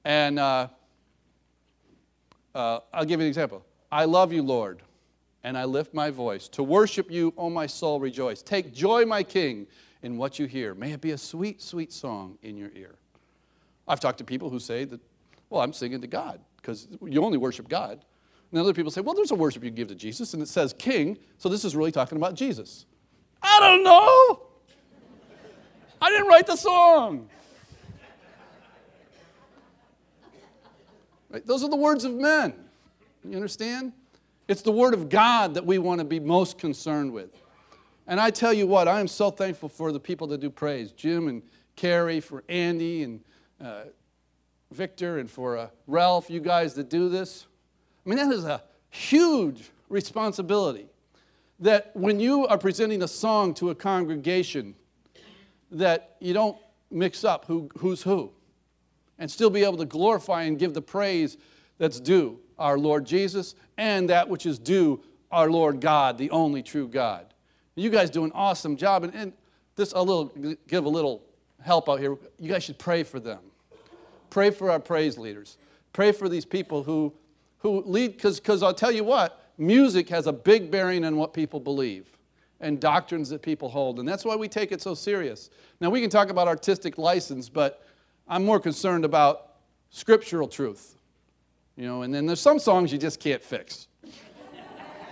[0.04, 0.68] And uh,
[2.54, 3.64] uh, I'll give you an example.
[3.90, 4.82] I love you, Lord,
[5.42, 6.48] and I lift my voice.
[6.48, 8.42] To worship you, O my soul, rejoice.
[8.42, 9.66] Take joy, my King,
[10.02, 10.74] in what you hear.
[10.74, 12.94] May it be a sweet, sweet song in your ear.
[13.88, 15.00] I've talked to people who say that,
[15.50, 18.04] well, I'm singing to God, because you only worship God.
[18.50, 20.74] And other people say, well, there's a worship you give to Jesus, and it says
[20.78, 22.86] King, so this is really talking about Jesus.
[23.42, 24.46] I don't know.
[26.00, 27.28] I didn't write the song.
[31.30, 31.46] Right?
[31.46, 32.54] Those are the words of men.
[33.22, 33.92] You understand?
[34.46, 37.30] It's the word of God that we want to be most concerned with.
[38.06, 40.92] And I tell you what, I am so thankful for the people that do praise
[40.92, 41.42] Jim and
[41.76, 43.20] Carrie, for Andy and
[43.62, 43.82] uh,
[44.72, 47.46] Victor, and for uh, Ralph, you guys that do this.
[48.08, 50.86] I mean, that is a huge responsibility
[51.60, 54.74] that when you are presenting a song to a congregation,
[55.72, 56.56] that you don't
[56.90, 58.30] mix up who, who's who
[59.18, 61.36] and still be able to glorify and give the praise
[61.76, 66.62] that's due our Lord Jesus and that which is due our Lord God, the only
[66.62, 67.26] true God.
[67.74, 69.34] You guys do an awesome job, and, and
[69.76, 70.32] this a little
[70.66, 71.22] give a little
[71.62, 72.16] help out here.
[72.38, 73.40] You guys should pray for them.
[74.30, 75.58] Pray for our praise leaders.
[75.92, 77.12] Pray for these people who
[77.58, 81.60] who lead because I'll tell you what, music has a big bearing on what people
[81.60, 82.06] believe
[82.60, 85.50] and doctrines that people hold, and that's why we take it so serious.
[85.80, 87.84] Now we can talk about artistic license, but
[88.26, 89.54] I'm more concerned about
[89.90, 90.96] scriptural truth.
[91.76, 93.86] You know, and then there's some songs you just can't fix.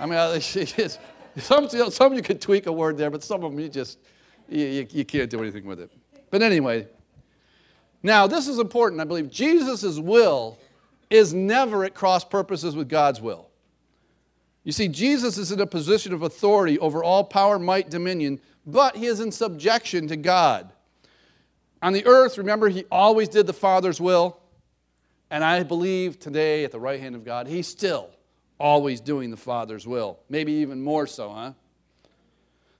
[0.00, 0.40] I mean,
[1.36, 3.98] some, some you could tweak a word there, but some of them you just,
[4.48, 5.90] you, you, you can't do anything with it.
[6.30, 6.88] But anyway,
[8.02, 9.00] now this is important.
[9.00, 10.58] I believe Jesus' will
[11.10, 13.48] is never at cross purposes with God's will.
[14.64, 18.96] You see, Jesus is in a position of authority over all power, might, dominion, but
[18.96, 20.72] he is in subjection to God.
[21.82, 24.40] On the earth, remember, he always did the Father's will.
[25.30, 28.10] And I believe today, at the right hand of God, he's still
[28.58, 30.18] always doing the Father's will.
[30.28, 31.52] Maybe even more so, huh?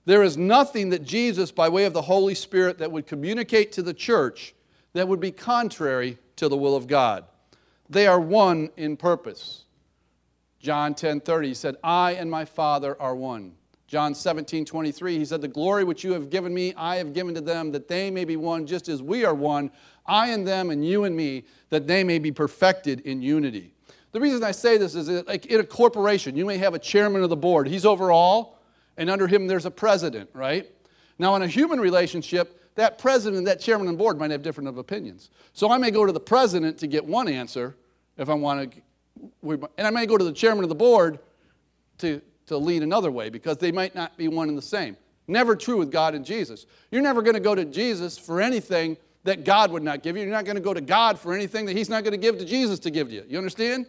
[0.05, 3.81] There is nothing that Jesus, by way of the Holy Spirit, that would communicate to
[3.81, 4.53] the church
[4.93, 7.25] that would be contrary to the will of God.
[7.89, 9.65] They are one in purpose.
[10.59, 13.53] John 10 30, he said, I and my Father are one.
[13.87, 17.33] John 17 23, he said, The glory which you have given me, I have given
[17.35, 19.71] to them, that they may be one just as we are one,
[20.05, 23.73] I and them and you and me, that they may be perfected in unity.
[24.11, 26.79] The reason I say this is that, like in a corporation, you may have a
[26.79, 27.67] chairman of the board.
[27.67, 28.59] He's over all,
[28.97, 30.69] and under him there's a president, right?
[31.19, 34.77] Now, in a human relationship, that president, that chairman the board might have different of
[34.77, 35.31] opinions.
[35.53, 37.75] So I may go to the president to get one answer
[38.17, 41.17] if I want to, and I may go to the chairman of the board
[41.97, 44.95] to, to lead another way because they might not be one and the same.
[45.27, 46.67] Never true with God and Jesus.
[46.91, 50.21] You're never going to go to Jesus for anything that God would not give you.
[50.21, 52.37] You're not going to go to God for anything that He's not going to give
[52.37, 53.23] to Jesus to give to you.
[53.27, 53.87] You understand?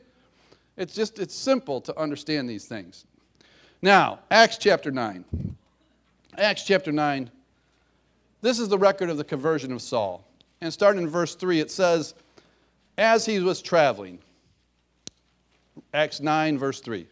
[0.78, 3.04] It's just, it's simple to understand these things.
[3.82, 5.26] Now, Acts chapter 9.
[6.38, 7.30] Acts chapter 9.
[8.40, 10.24] This is the record of the conversion of Saul.
[10.60, 12.14] And starting in verse 3, it says,
[12.96, 14.18] As he was traveling,
[15.92, 17.06] Acts 9, verse 3.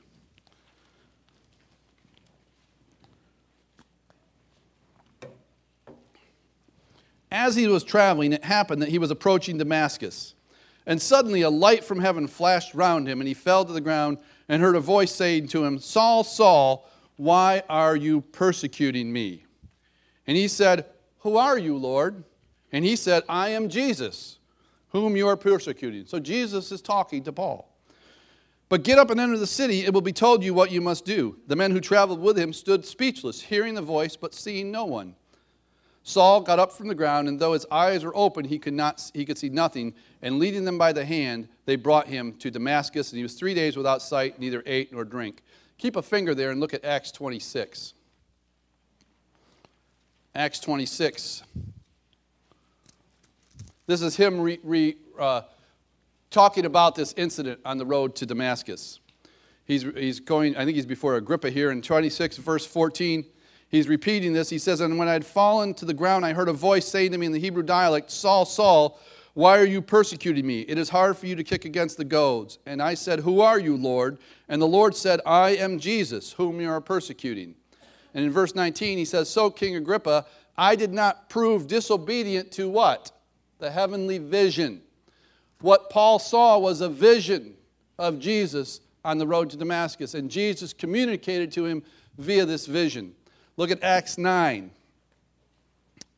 [7.30, 10.34] As he was traveling, it happened that he was approaching Damascus.
[10.86, 14.18] And suddenly a light from heaven flashed round him, and he fell to the ground
[14.48, 19.44] and heard a voice saying to him, Saul, Saul, why are you persecuting me?
[20.26, 20.86] And he said,
[21.26, 22.22] Who are you, Lord?
[22.70, 24.38] And he said, I am Jesus,
[24.90, 26.06] whom you are persecuting.
[26.06, 27.68] So Jesus is talking to Paul.
[28.68, 31.04] But get up and enter the city, it will be told you what you must
[31.04, 31.36] do.
[31.48, 35.16] The men who traveled with him stood speechless, hearing the voice, but seeing no one.
[36.04, 39.10] Saul got up from the ground, and though his eyes were open, he could, not,
[39.12, 39.94] he could see nothing.
[40.22, 43.52] And leading them by the hand, they brought him to Damascus, and he was three
[43.52, 45.42] days without sight, neither ate nor drink.
[45.76, 47.94] Keep a finger there and look at Acts 26.
[50.36, 51.44] Acts 26.
[53.86, 55.42] This is him re, re, uh,
[56.30, 59.00] talking about this incident on the road to Damascus.
[59.64, 63.24] He's, he's going, I think he's before Agrippa here in 26, verse 14.
[63.70, 64.50] He's repeating this.
[64.50, 67.12] He says, And when I had fallen to the ground, I heard a voice saying
[67.12, 69.00] to me in the Hebrew dialect, Saul, Saul,
[69.32, 70.60] why are you persecuting me?
[70.60, 72.58] It is hard for you to kick against the goads.
[72.66, 74.18] And I said, Who are you, Lord?
[74.50, 77.54] And the Lord said, I am Jesus, whom you are persecuting.
[78.16, 80.24] And in verse 19, he says, So, King Agrippa,
[80.56, 83.12] I did not prove disobedient to what?
[83.58, 84.80] The heavenly vision.
[85.60, 87.54] What Paul saw was a vision
[87.98, 91.82] of Jesus on the road to Damascus, and Jesus communicated to him
[92.16, 93.14] via this vision.
[93.58, 94.70] Look at Acts 9.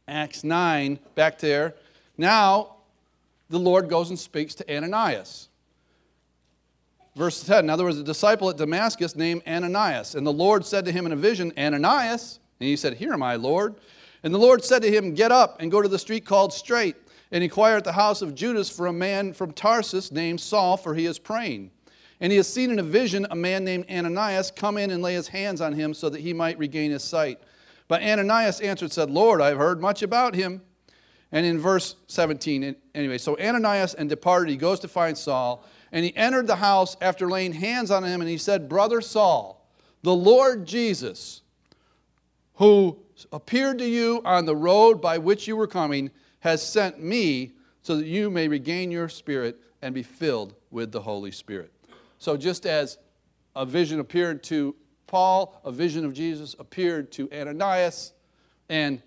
[0.06, 1.74] Acts 9, back there.
[2.16, 2.76] Now,
[3.50, 5.47] the Lord goes and speaks to Ananias.
[7.18, 10.84] Verse 10 Now there was a disciple at Damascus named Ananias, and the Lord said
[10.84, 12.38] to him in a vision, Ananias.
[12.60, 13.74] And he said, Here am I, Lord.
[14.22, 16.94] And the Lord said to him, Get up and go to the street called Straight,
[17.32, 20.94] and inquire at the house of Judas for a man from Tarsus named Saul, for
[20.94, 21.72] he is praying.
[22.20, 25.14] And he has seen in a vision a man named Ananias come in and lay
[25.14, 27.40] his hands on him so that he might regain his sight.
[27.88, 30.62] But Ananias answered, said, Lord, I've heard much about him.
[31.32, 36.04] And in verse 17, anyway, so Ananias and departed, he goes to find Saul, and
[36.04, 39.66] he entered the house after laying hands on him, and he said, Brother Saul,
[40.02, 41.42] the Lord Jesus,
[42.54, 42.98] who
[43.32, 46.10] appeared to you on the road by which you were coming,
[46.40, 51.00] has sent me so that you may regain your spirit and be filled with the
[51.00, 51.72] Holy Spirit.
[52.18, 52.98] So, just as
[53.54, 54.74] a vision appeared to
[55.06, 58.12] Paul, a vision of Jesus appeared to Ananias,
[58.68, 59.02] and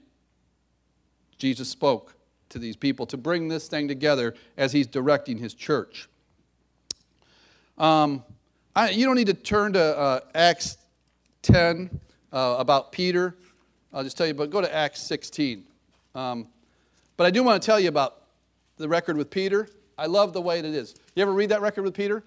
[1.38, 2.16] Jesus spoke
[2.50, 6.10] to these people to bring this thing together as he's directing his church.
[7.82, 8.24] Um,
[8.76, 10.78] I, you don't need to turn to uh, Acts
[11.42, 11.90] 10
[12.32, 13.36] uh, about Peter.
[13.92, 15.64] I'll just tell you, but go to Acts 16.
[16.14, 16.48] Um,
[17.18, 18.18] but I do want to tell you about
[18.78, 19.68] the record with Peter.
[19.98, 20.94] I love the way it is.
[21.16, 22.24] You ever read that record with Peter?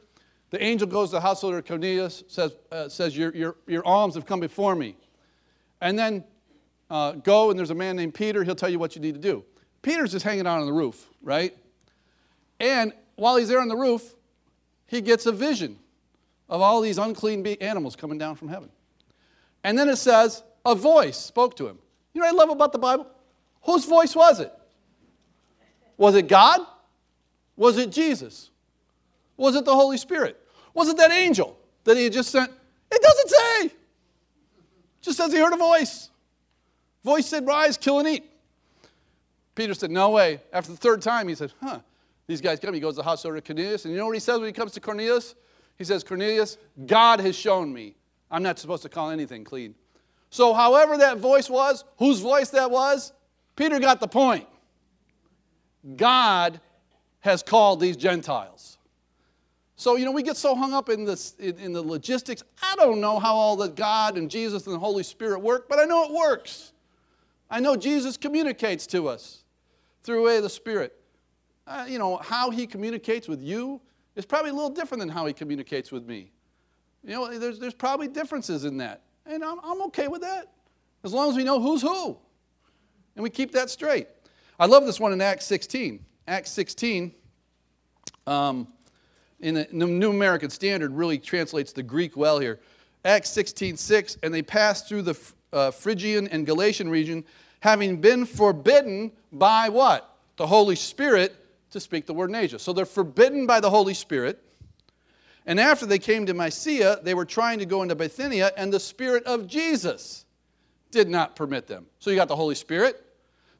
[0.51, 4.17] The angel goes to the household of Cornelius, says, uh, says your, your, your alms
[4.17, 4.97] have come before me.
[5.81, 6.25] And then
[6.91, 8.43] uh, go, and there's a man named Peter.
[8.43, 9.45] He'll tell you what you need to do.
[9.83, 11.57] Peter's just hanging out on the roof, right?
[12.59, 14.15] And while he's there on the roof,
[14.95, 15.79] he gets a vision
[16.49, 18.69] of all these unclean animals coming down from heaven.
[19.63, 21.79] And then it says, a voice spoke to him.
[22.13, 23.07] You know what I love about the Bible?
[23.63, 24.53] Whose voice was it?
[25.97, 26.61] Was it God?
[27.57, 28.51] Was it Jesus?
[29.37, 30.41] Was it the Holy Spirit?
[30.75, 32.51] Was it that angel that he had just sent?
[32.91, 33.67] It doesn't say.
[33.67, 33.73] It
[35.03, 36.11] just says he heard a voice.
[37.05, 38.25] Voice said, Rise, kill and eat.
[39.55, 40.41] Peter said, No way.
[40.53, 41.81] After the third time, he said, Huh,
[42.27, 42.75] these guys come.
[42.75, 43.85] He goes to the house of Cornelius.
[43.85, 45.35] And you know what he says when he comes to Cornelius?
[45.77, 47.97] He says, Cornelius, God has shown me
[48.35, 49.77] I'm not supposed to call anything clean.
[50.29, 53.13] So, however that voice was, whose voice that was,
[53.55, 54.49] Peter got the point.
[55.97, 56.61] God
[57.21, 58.79] has called these Gentiles.
[59.77, 62.43] So, you know, we get so hung up in, this, in, in, the logistics.
[62.61, 65.79] I don't know how all the God and Jesus and the Holy Spirit work, but
[65.79, 66.73] I know it works.
[67.49, 69.45] I know Jesus communicates to us
[70.03, 70.93] through way of the Spirit.
[71.67, 73.81] Uh, you know, how he communicates with you
[74.17, 76.31] is probably a little different than how he communicates with me.
[77.03, 79.03] You know, there's, there's probably differences in that.
[79.27, 80.53] And I'm, I'm okay with that,
[81.03, 82.17] as long as we know who's who.
[83.17, 84.09] And we keep that straight.
[84.59, 86.05] I love this one in Acts 16.
[86.27, 87.13] Acts 16,
[88.27, 88.69] um,
[89.41, 92.61] in the New American Standard, really translates the Greek well here.
[93.05, 97.25] Acts 16, 6, and they passed through the uh, Phrygian and Galatian region,
[97.61, 100.17] having been forbidden by what?
[100.37, 101.44] The Holy Spirit
[101.75, 102.59] to speak the word in Asia.
[102.59, 104.43] So they're forbidden by the Holy Spirit.
[105.45, 108.81] And after they came to Mysia, they were trying to go into Bithynia, and the
[108.81, 110.25] Spirit of Jesus
[110.91, 111.87] did not permit them.
[111.99, 113.05] So you got the Holy Spirit.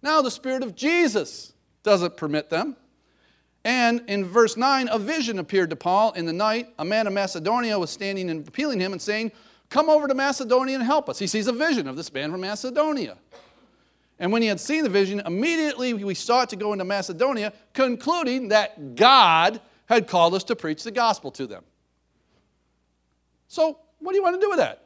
[0.01, 1.53] Now the Spirit of Jesus
[1.83, 2.77] doesn't permit them.
[3.65, 6.69] And in verse 9, a vision appeared to Paul in the night.
[6.79, 9.33] A man of Macedonia was standing and appealing him and saying,
[9.71, 11.19] Come over to Macedonia and help us.
[11.19, 13.17] He sees a vision of this man from Macedonia.
[14.19, 18.49] And when he had seen the vision, immediately we sought to go into Macedonia, concluding
[18.49, 21.65] that God had called us to preach the gospel to them.
[23.49, 24.85] So, what do you want to do with that?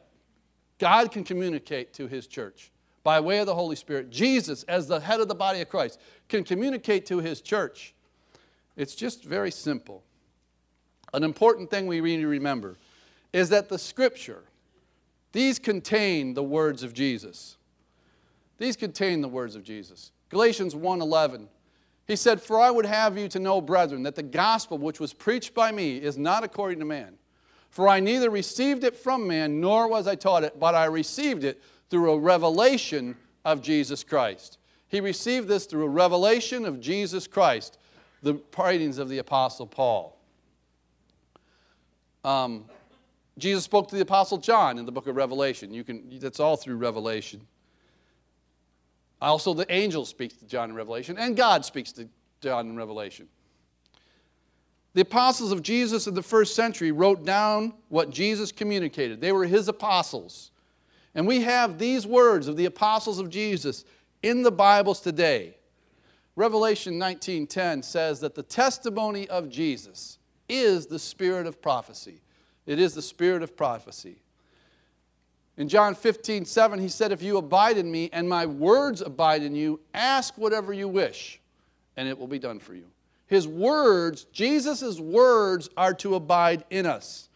[0.79, 2.71] God can communicate to his church
[3.03, 4.09] by way of the Holy Spirit.
[4.09, 7.93] Jesus, as the head of the body of Christ, can communicate to his church.
[8.75, 10.03] It's just very simple.
[11.13, 12.77] An important thing we need to remember
[13.33, 14.43] is that the scripture,
[15.33, 17.57] these contain the words of Jesus.
[18.59, 20.11] These contain the words of Jesus.
[20.29, 21.49] Galatians 1:11.
[22.05, 25.13] He said, "For I would have you to know, brethren, that the gospel which was
[25.13, 27.17] preached by me is not according to man."
[27.69, 31.43] For I neither received it from man, nor was I taught it, but I received
[31.43, 34.57] it through a revelation of Jesus Christ.
[34.87, 37.77] He received this through a revelation of Jesus Christ,
[38.23, 40.17] the writings of the Apostle Paul.
[42.23, 42.65] Um,
[43.37, 45.73] Jesus spoke to the Apostle John in the book of Revelation.
[45.73, 47.47] You can, that's all through Revelation.
[49.21, 52.07] Also, the angel speaks to John in Revelation, and God speaks to
[52.41, 53.27] John in Revelation.
[54.93, 59.21] The apostles of Jesus in the first century wrote down what Jesus communicated.
[59.21, 60.51] They were his apostles.
[61.13, 63.85] And we have these words of the apostles of Jesus
[64.23, 65.57] in the Bibles today.
[66.35, 70.17] Revelation 19:10 says that the testimony of Jesus
[70.47, 72.21] is the spirit of prophecy.
[72.65, 74.21] It is the spirit of prophecy.
[75.59, 79.43] In John 15, 7, he said, If you abide in me and my words abide
[79.43, 81.41] in you, ask whatever you wish,
[81.97, 82.85] and it will be done for you.
[83.27, 87.27] His words, Jesus' words, are to abide in us.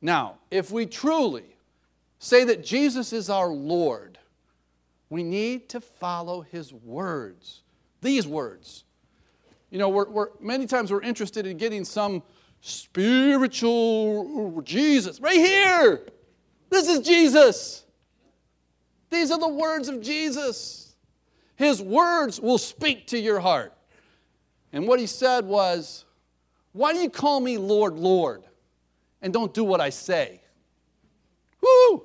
[0.00, 1.42] Now, if we truly
[2.20, 4.16] say that Jesus is our Lord,
[5.10, 7.62] we need to follow his words.
[8.02, 8.84] These words.
[9.68, 12.22] You know, we're, we're, many times we're interested in getting some
[12.60, 15.20] spiritual Jesus.
[15.20, 16.02] Right here!
[16.70, 17.84] This is Jesus.
[19.10, 20.94] These are the words of Jesus.
[21.56, 23.74] His words will speak to your heart.
[24.72, 26.04] And what he said was,
[26.72, 28.44] Why do you call me Lord, Lord,
[29.20, 30.40] and don't do what I say?
[31.60, 32.04] Woo!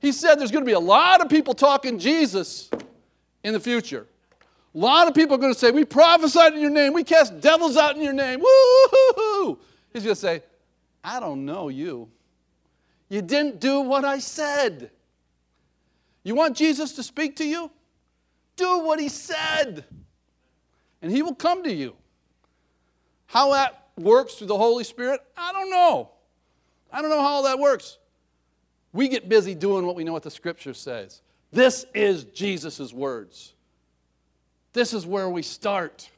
[0.00, 2.70] He said there's going to be a lot of people talking Jesus
[3.44, 4.06] in the future.
[4.74, 7.40] A lot of people are going to say, We prophesied in your name, we cast
[7.40, 8.40] devils out in your name.
[8.40, 9.58] Woo!
[9.92, 10.42] He's going to say,
[11.04, 12.08] I don't know you.
[13.08, 14.90] You didn't do what I said.
[16.22, 17.70] You want Jesus to speak to you?
[18.56, 19.84] Do what he said,
[21.02, 21.94] and he will come to you.
[23.26, 26.10] How that works through the Holy Spirit, I don't know.
[26.90, 27.98] I don't know how all that works.
[28.92, 31.20] We get busy doing what we know what the scripture says.
[31.52, 33.52] This is Jesus' words.
[34.72, 36.08] This is where we start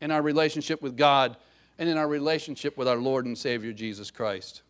[0.00, 1.36] in our relationship with God
[1.78, 4.62] and in our relationship with our Lord and Savior Jesus Christ.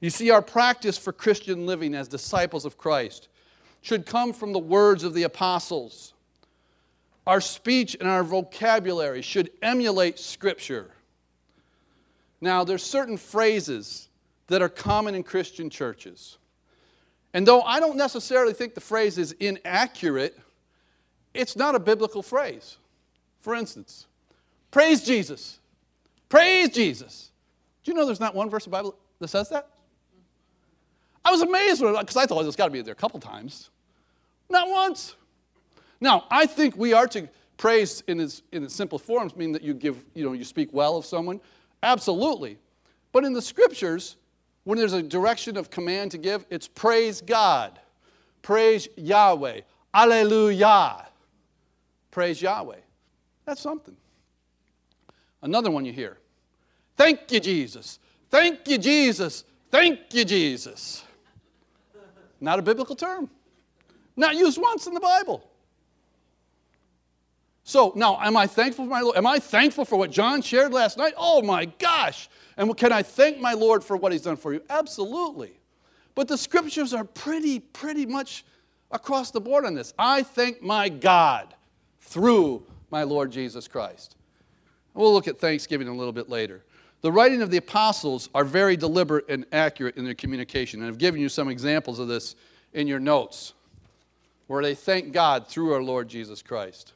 [0.00, 3.28] You see, our practice for Christian living as disciples of Christ
[3.80, 6.14] should come from the words of the apostles.
[7.26, 10.90] Our speech and our vocabulary should emulate Scripture.
[12.40, 14.08] Now, there's certain phrases
[14.46, 16.38] that are common in Christian churches.
[17.34, 20.38] And though I don't necessarily think the phrase is inaccurate,
[21.34, 22.78] it's not a biblical phrase.
[23.40, 24.06] For instance,
[24.70, 25.58] praise Jesus.
[26.28, 27.30] Praise Jesus.
[27.82, 29.68] Do you know there's not one verse of the Bible that says that?
[31.28, 33.68] I was amazed because I thought it's got to be there a couple times.
[34.48, 35.14] Not once.
[36.00, 39.60] Now, I think we are to praise in its, in its simple forms, mean that
[39.60, 41.38] you give, you know, you speak well of someone.
[41.82, 42.56] Absolutely.
[43.12, 44.16] But in the scriptures,
[44.64, 47.78] when there's a direction of command to give, it's praise God,
[48.40, 49.60] praise Yahweh,
[49.92, 51.08] Alleluia,
[52.10, 52.80] praise Yahweh.
[53.44, 53.96] That's something.
[55.42, 56.16] Another one you hear.
[56.96, 57.98] Thank you, Jesus.
[58.30, 59.44] Thank you, Jesus.
[59.70, 61.04] Thank you, Jesus.
[62.40, 63.30] Not a biblical term.
[64.16, 65.48] Not used once in the Bible.
[67.64, 69.16] So now, am I thankful for my Lord?
[69.16, 71.12] Am I thankful for what John shared last night?
[71.16, 72.28] Oh my gosh.
[72.56, 74.62] And can I thank my Lord for what he's done for you?
[74.70, 75.52] Absolutely.
[76.14, 78.44] But the scriptures are pretty, pretty much
[78.90, 79.92] across the board on this.
[79.98, 81.54] I thank my God
[82.00, 84.16] through my Lord Jesus Christ.
[84.94, 86.64] We'll look at Thanksgiving a little bit later.
[87.00, 90.80] The writing of the apostles are very deliberate and accurate in their communication.
[90.80, 92.34] And I've given you some examples of this
[92.72, 93.54] in your notes,
[94.48, 96.94] where they thank God through our Lord Jesus Christ.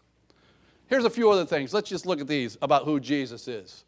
[0.88, 1.72] Here's a few other things.
[1.72, 3.84] Let's just look at these about who Jesus is.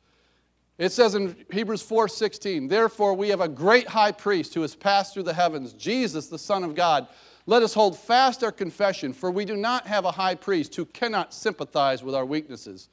[0.78, 5.14] It says in Hebrews 4:16, "Therefore we have a great high priest who has passed
[5.14, 7.06] through the heavens, Jesus the Son of God.
[7.46, 10.86] Let us hold fast our confession, for we do not have a high priest who
[10.86, 12.88] cannot sympathize with our weaknesses,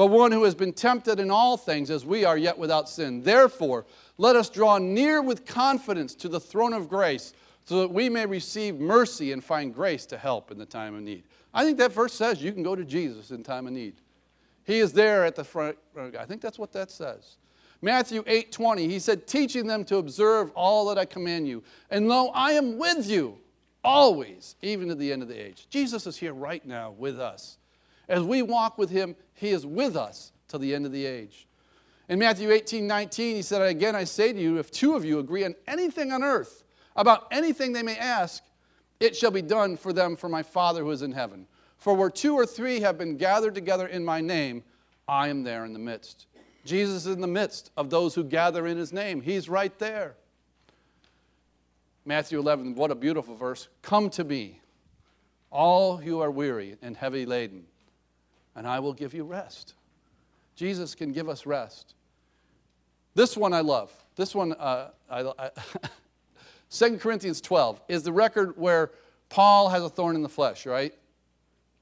[0.00, 3.22] but one who has been tempted in all things as we are yet without sin.
[3.22, 3.84] Therefore,
[4.16, 7.34] let us draw near with confidence to the throne of grace,
[7.66, 11.02] so that we may receive mercy and find grace to help in the time of
[11.02, 14.00] need." I think that verse says you can go to Jesus in time of need.
[14.64, 15.76] He is there at the front.
[15.94, 17.36] I think that's what that says.
[17.82, 21.62] Matthew 8 20, he said, teaching them to observe all that I command you.
[21.90, 23.36] And lo, I am with you
[23.84, 25.66] always, even to the end of the age.
[25.68, 27.58] Jesus is here right now with us.
[28.10, 31.46] As we walk with him, he is with us till the end of the age.
[32.08, 35.20] In Matthew 18 19, he said, Again, I say to you, if two of you
[35.20, 36.64] agree on anything on earth
[36.96, 38.42] about anything they may ask,
[38.98, 41.46] it shall be done for them for my Father who is in heaven.
[41.78, 44.64] For where two or three have been gathered together in my name,
[45.06, 46.26] I am there in the midst.
[46.64, 49.22] Jesus is in the midst of those who gather in his name.
[49.22, 50.16] He's right there.
[52.04, 53.68] Matthew 11, what a beautiful verse.
[53.82, 54.60] Come to me,
[55.50, 57.66] all who are weary and heavy laden,
[58.56, 59.74] and I will give you rest.
[60.56, 61.94] Jesus can give us rest.
[63.14, 63.92] This one I love.
[64.16, 65.50] This one, uh, I, I
[66.70, 68.92] 2 Corinthians 12 is the record where
[69.28, 70.94] Paul has a thorn in the flesh, right?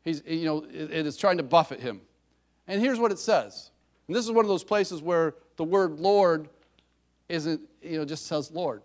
[0.04, 2.00] He's, you know, it, it is trying to buffet him.
[2.66, 3.70] And here's what it says.
[4.06, 6.48] And this is one of those places where the word Lord
[7.28, 8.82] isn't, you know, just says Lord.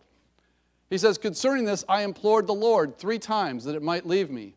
[0.90, 4.56] He says, Concerning this, I implored the Lord three times that it might leave me.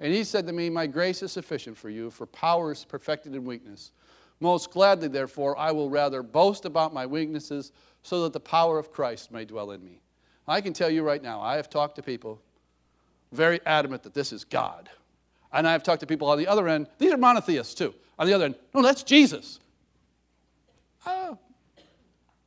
[0.00, 3.34] And he said to me, My grace is sufficient for you, for power is perfected
[3.34, 3.92] in weakness.
[4.40, 7.72] Most gladly, therefore, I will rather boast about my weaknesses
[8.02, 10.00] so that the power of Christ may dwell in me.
[10.46, 12.40] I can tell you right now, I have talked to people
[13.32, 14.88] very adamant that this is God.
[15.52, 17.94] And I've talked to people on the other end, these are monotheists too.
[18.18, 19.60] On the other end, no, that's Jesus.
[21.06, 21.38] Oh,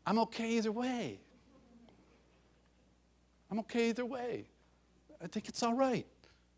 [0.05, 1.19] I'm okay either way.
[3.49, 4.45] I'm okay either way.
[5.21, 6.05] I think it's all right.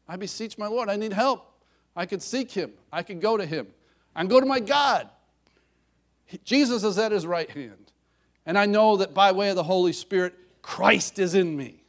[0.08, 0.90] I beseech my Lord.
[0.90, 1.50] I need help.
[1.96, 2.72] I can seek him.
[2.92, 3.68] I can go to him.
[4.16, 5.10] I can go to my God.
[6.44, 7.92] Jesus is at his right hand.
[8.46, 11.84] And I know that by way of the Holy Spirit, Christ is in me.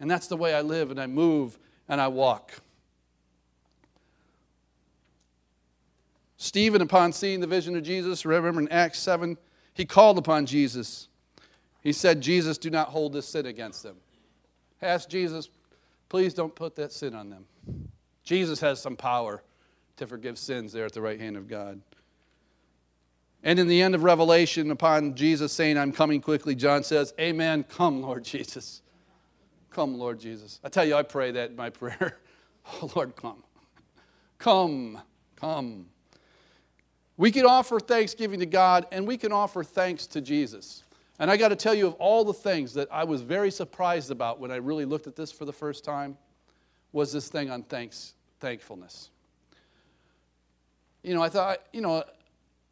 [0.00, 2.52] And that's the way I live and I move and I walk.
[6.36, 9.36] Stephen, upon seeing the vision of Jesus, remember in Acts 7,
[9.74, 11.08] he called upon Jesus.
[11.82, 13.96] He said, Jesus, do not hold this sin against them.
[14.82, 15.48] Ask Jesus,
[16.08, 17.46] please don't put that sin on them.
[18.22, 19.42] Jesus has some power
[19.96, 21.80] to forgive sins there at the right hand of God.
[23.42, 27.64] And in the end of Revelation, upon Jesus saying, I'm coming quickly, John says, Amen.
[27.64, 28.82] Come, Lord Jesus.
[29.70, 30.58] Come, Lord Jesus.
[30.64, 32.18] I tell you, I pray that in my prayer.
[32.82, 33.44] Oh, Lord, come.
[34.38, 35.00] Come,
[35.36, 35.86] come.
[37.16, 40.82] We can offer thanksgiving to God and we can offer thanks to Jesus.
[41.18, 44.10] And I got to tell you, of all the things that I was very surprised
[44.10, 46.16] about when I really looked at this for the first time,
[46.92, 49.10] was this thing on thanks, thankfulness.
[51.02, 52.04] You know, I thought, you know,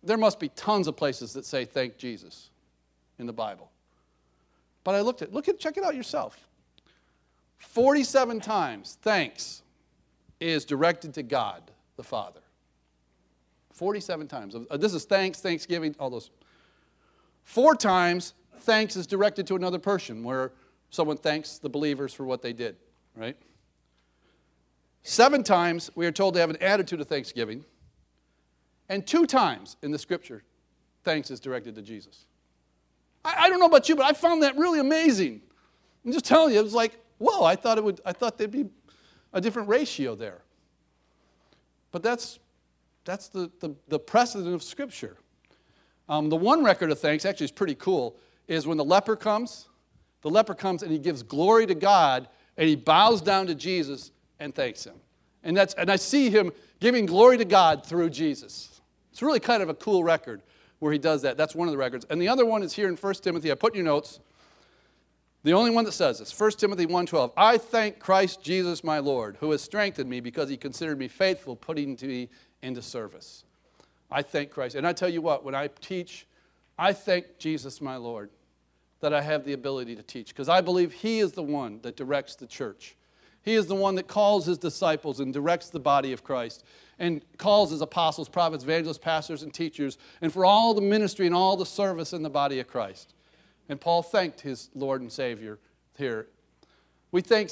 [0.02, 2.50] there must be tons of places that say thank Jesus
[3.18, 3.70] in the Bible.
[4.82, 6.46] But I looked at, look at, check it out yourself.
[7.58, 9.62] 47 times thanks
[10.40, 12.40] is directed to God the Father.
[13.72, 14.54] 47 times.
[14.54, 16.30] Uh, this is thanks, thanksgiving, all those.
[17.44, 20.52] Four times thanks is directed to another person, where
[20.90, 22.76] someone thanks the believers for what they did,
[23.16, 23.36] right?
[25.02, 27.64] Seven times we are told to have an attitude of thanksgiving.
[28.88, 30.42] And two times in the scripture,
[31.04, 32.26] thanks is directed to Jesus.
[33.24, 35.42] I, I don't know about you, but I found that really amazing.
[36.04, 38.50] I'm just telling you, it was like, whoa, I thought it would, I thought there'd
[38.50, 38.66] be
[39.32, 40.42] a different ratio there.
[41.92, 42.38] But that's,
[43.04, 45.16] that's the, the, the precedent of Scripture.
[46.08, 49.68] Um, the one record of thanks, actually, is pretty cool, is when the leper comes,
[50.22, 54.10] the leper comes and he gives glory to God and he bows down to Jesus
[54.38, 54.94] and thanks him.
[55.42, 58.80] And, that's, and I see him giving glory to God through Jesus.
[59.12, 60.42] It's really kind of a cool record
[60.78, 61.36] where he does that.
[61.36, 62.06] That's one of the records.
[62.10, 63.50] And the other one is here in 1 Timothy.
[63.52, 64.20] I put in your notes.
[65.44, 67.32] The only one that says this, 1 Timothy 1:12.
[67.36, 71.54] I thank Christ Jesus my Lord, who has strengthened me because he considered me faithful,
[71.54, 72.30] putting me
[72.62, 73.44] into service.
[74.14, 74.76] I thank Christ.
[74.76, 76.28] And I tell you what, when I teach,
[76.78, 78.30] I thank Jesus my Lord
[79.00, 81.96] that I have the ability to teach because I believe he is the one that
[81.96, 82.94] directs the church.
[83.42, 86.64] He is the one that calls his disciples and directs the body of Christ
[87.00, 91.34] and calls his apostles, prophets, evangelists, pastors, and teachers, and for all the ministry and
[91.34, 93.14] all the service in the body of Christ.
[93.68, 95.58] And Paul thanked his Lord and Savior
[95.98, 96.28] here.
[97.10, 97.50] We thank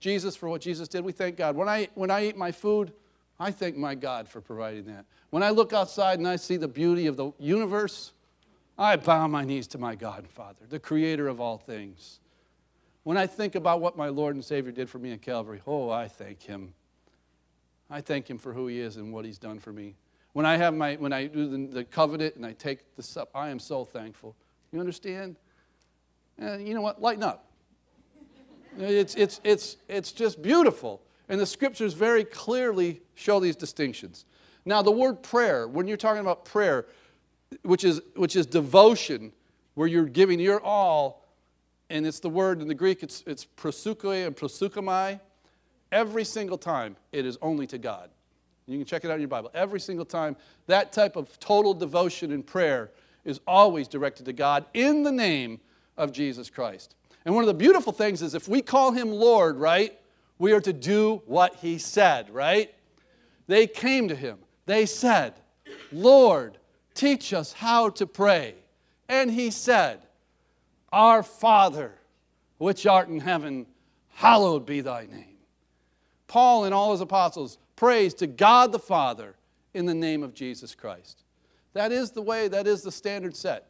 [0.00, 1.04] Jesus for what Jesus did.
[1.04, 1.56] We thank God.
[1.56, 2.94] When I, when I eat my food,
[3.40, 5.06] I thank my God for providing that.
[5.30, 8.12] When I look outside and I see the beauty of the universe,
[8.76, 12.20] I bow my knees to my God and Father, the creator of all things.
[13.02, 15.88] When I think about what my Lord and Savior did for me at Calvary, oh,
[15.88, 16.74] I thank Him.
[17.88, 19.96] I thank Him for who He is and what He's done for me.
[20.34, 23.30] When I have my, when I do the, the covenant and I take the sup,
[23.34, 24.36] I am so thankful.
[24.70, 25.36] You understand?
[26.40, 27.00] Uh, you know what?
[27.00, 27.46] Lighten up.
[28.78, 31.02] It's, it's, it's, it's just beautiful.
[31.30, 34.26] And the scriptures very clearly show these distinctions.
[34.64, 36.86] Now, the word prayer, when you're talking about prayer,
[37.62, 39.32] which is, which is devotion,
[39.74, 41.24] where you're giving your all,
[41.88, 45.20] and it's the word in the Greek, it's, it's prosukoi and proseuchomai.
[45.92, 48.10] Every single time, it is only to God.
[48.66, 49.52] You can check it out in your Bible.
[49.54, 52.90] Every single time, that type of total devotion and prayer
[53.24, 55.60] is always directed to God in the name
[55.96, 56.96] of Jesus Christ.
[57.24, 59.99] And one of the beautiful things is if we call him Lord, right,
[60.40, 62.74] we are to do what he said, right?
[63.46, 64.38] They came to him.
[64.64, 65.34] They said,
[65.92, 66.56] Lord,
[66.94, 68.54] teach us how to pray.
[69.06, 70.00] And he said,
[70.92, 71.92] Our Father,
[72.56, 73.66] which art in heaven,
[74.14, 75.36] hallowed be thy name.
[76.26, 79.36] Paul and all his apostles prays to God the Father
[79.74, 81.22] in the name of Jesus Christ.
[81.74, 83.66] That is the way, that is the standard set.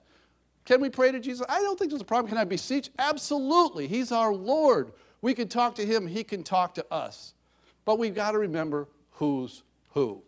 [0.66, 1.44] Can we pray to Jesus?
[1.48, 2.28] I don't think there's a problem.
[2.28, 2.90] Can I beseech?
[2.96, 3.88] Absolutely.
[3.88, 4.92] He's our Lord.
[5.22, 7.34] We can talk to him, he can talk to us.
[7.84, 9.62] But we've got to remember who's
[9.92, 10.22] who.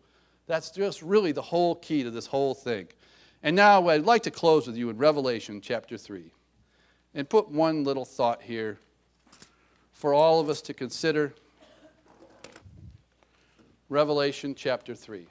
[0.46, 2.88] That's just really the whole key to this whole thing.
[3.42, 6.30] And now I'd like to close with you in Revelation chapter 3
[7.14, 8.78] and put one little thought here
[9.92, 11.32] for all of us to consider.
[13.88, 15.26] Revelation chapter 3.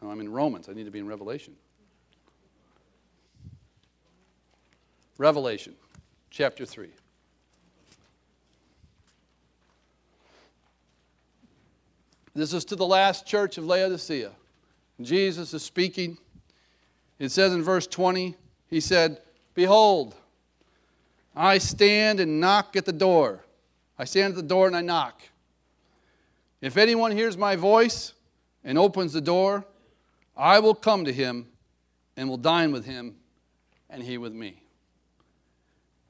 [0.00, 0.68] Oh, I'm in Romans.
[0.68, 1.54] I need to be in Revelation.
[5.18, 5.74] Revelation
[6.30, 6.88] chapter 3.
[12.34, 14.30] This is to the last church of Laodicea.
[15.00, 16.18] Jesus is speaking.
[17.18, 18.36] It says in verse 20,
[18.68, 19.20] He said,
[19.54, 20.14] Behold,
[21.34, 23.44] I stand and knock at the door.
[23.98, 25.20] I stand at the door and I knock.
[26.60, 28.12] If anyone hears my voice
[28.62, 29.64] and opens the door,
[30.36, 31.48] I will come to him
[32.16, 33.16] and will dine with him
[33.90, 34.62] and he with me.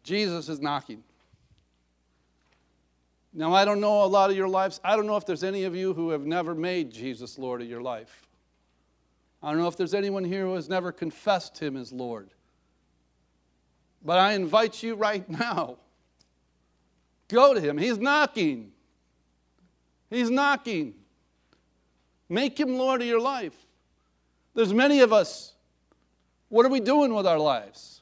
[0.09, 1.05] Jesus is knocking.
[3.35, 4.81] Now, I don't know a lot of your lives.
[4.83, 7.69] I don't know if there's any of you who have never made Jesus Lord of
[7.69, 8.27] your life.
[9.43, 12.31] I don't know if there's anyone here who has never confessed him as Lord.
[14.03, 15.77] But I invite you right now
[17.29, 17.77] go to him.
[17.77, 18.73] He's knocking.
[20.09, 20.95] He's knocking.
[22.31, 23.55] Make him Lord of your life.
[24.55, 25.53] There's many of us.
[26.49, 27.98] What are we doing with our lives?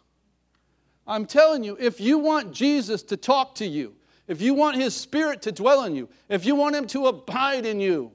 [1.07, 3.94] I'm telling you, if you want Jesus to talk to you,
[4.26, 7.64] if you want His Spirit to dwell in you, if you want Him to abide
[7.64, 8.11] in you,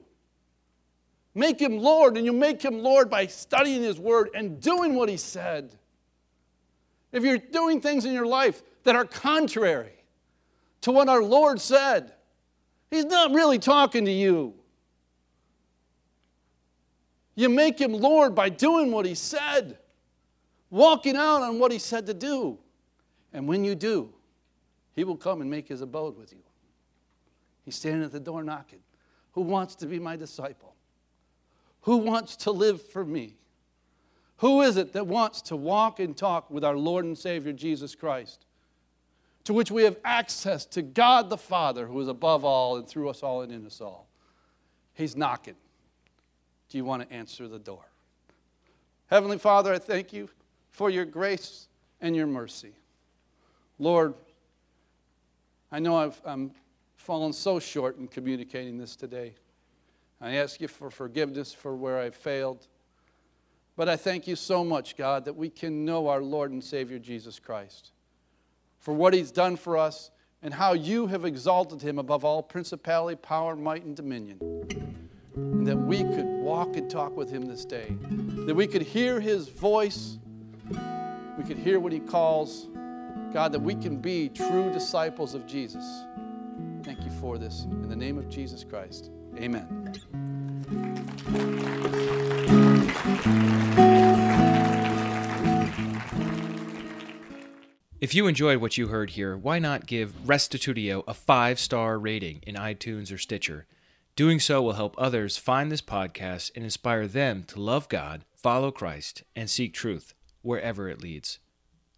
[1.34, 5.08] make Him Lord, and you make Him Lord by studying His Word and doing what
[5.08, 5.74] He said.
[7.12, 10.04] If you're doing things in your life that are contrary
[10.82, 12.12] to what our Lord said,
[12.90, 14.52] He's not really talking to you.
[17.34, 19.78] You make Him Lord by doing what He said,
[20.68, 22.58] walking out on what He said to do.
[23.32, 24.10] And when you do,
[24.94, 26.42] He will come and make His abode with you.
[27.64, 28.80] He's standing at the door knocking.
[29.32, 30.74] Who wants to be my disciple?
[31.82, 33.34] Who wants to live for me?
[34.38, 37.94] Who is it that wants to walk and talk with our Lord and Savior Jesus
[37.94, 38.44] Christ?
[39.44, 43.08] To which we have access to God the Father, who is above all and through
[43.08, 44.08] us all and in us all.
[44.94, 45.56] He's knocking.
[46.68, 47.84] Do you want to answer the door?
[49.06, 50.28] Heavenly Father, I thank you
[50.70, 51.68] for your grace
[52.00, 52.72] and your mercy.
[53.82, 54.14] Lord,
[55.72, 56.52] I know I've I'm
[56.94, 59.34] fallen so short in communicating this today.
[60.20, 62.68] I ask you for forgiveness for where I failed.
[63.74, 67.00] But I thank you so much, God, that we can know our Lord and Savior
[67.00, 67.90] Jesus Christ
[68.78, 70.12] for what he's done for us
[70.42, 74.38] and how you have exalted him above all principality, power, might, and dominion.
[75.34, 77.96] And that we could walk and talk with him this day,
[78.46, 80.18] that we could hear his voice,
[81.36, 82.68] we could hear what he calls.
[83.32, 86.04] God, that we can be true disciples of Jesus.
[86.82, 87.64] Thank you for this.
[87.64, 89.92] In the name of Jesus Christ, amen.
[98.00, 102.40] If you enjoyed what you heard here, why not give Restitutio a five star rating
[102.46, 103.66] in iTunes or Stitcher?
[104.16, 108.70] Doing so will help others find this podcast and inspire them to love God, follow
[108.70, 110.12] Christ, and seek truth
[110.42, 111.38] wherever it leads.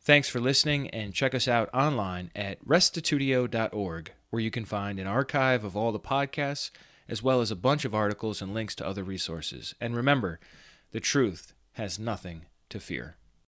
[0.05, 5.07] Thanks for listening, and check us out online at restitutio.org, where you can find an
[5.07, 6.71] archive of all the podcasts,
[7.09, 9.75] as well as a bunch of articles and links to other resources.
[9.81, 10.41] And remember,
[10.93, 13.17] the truth has nothing to fear.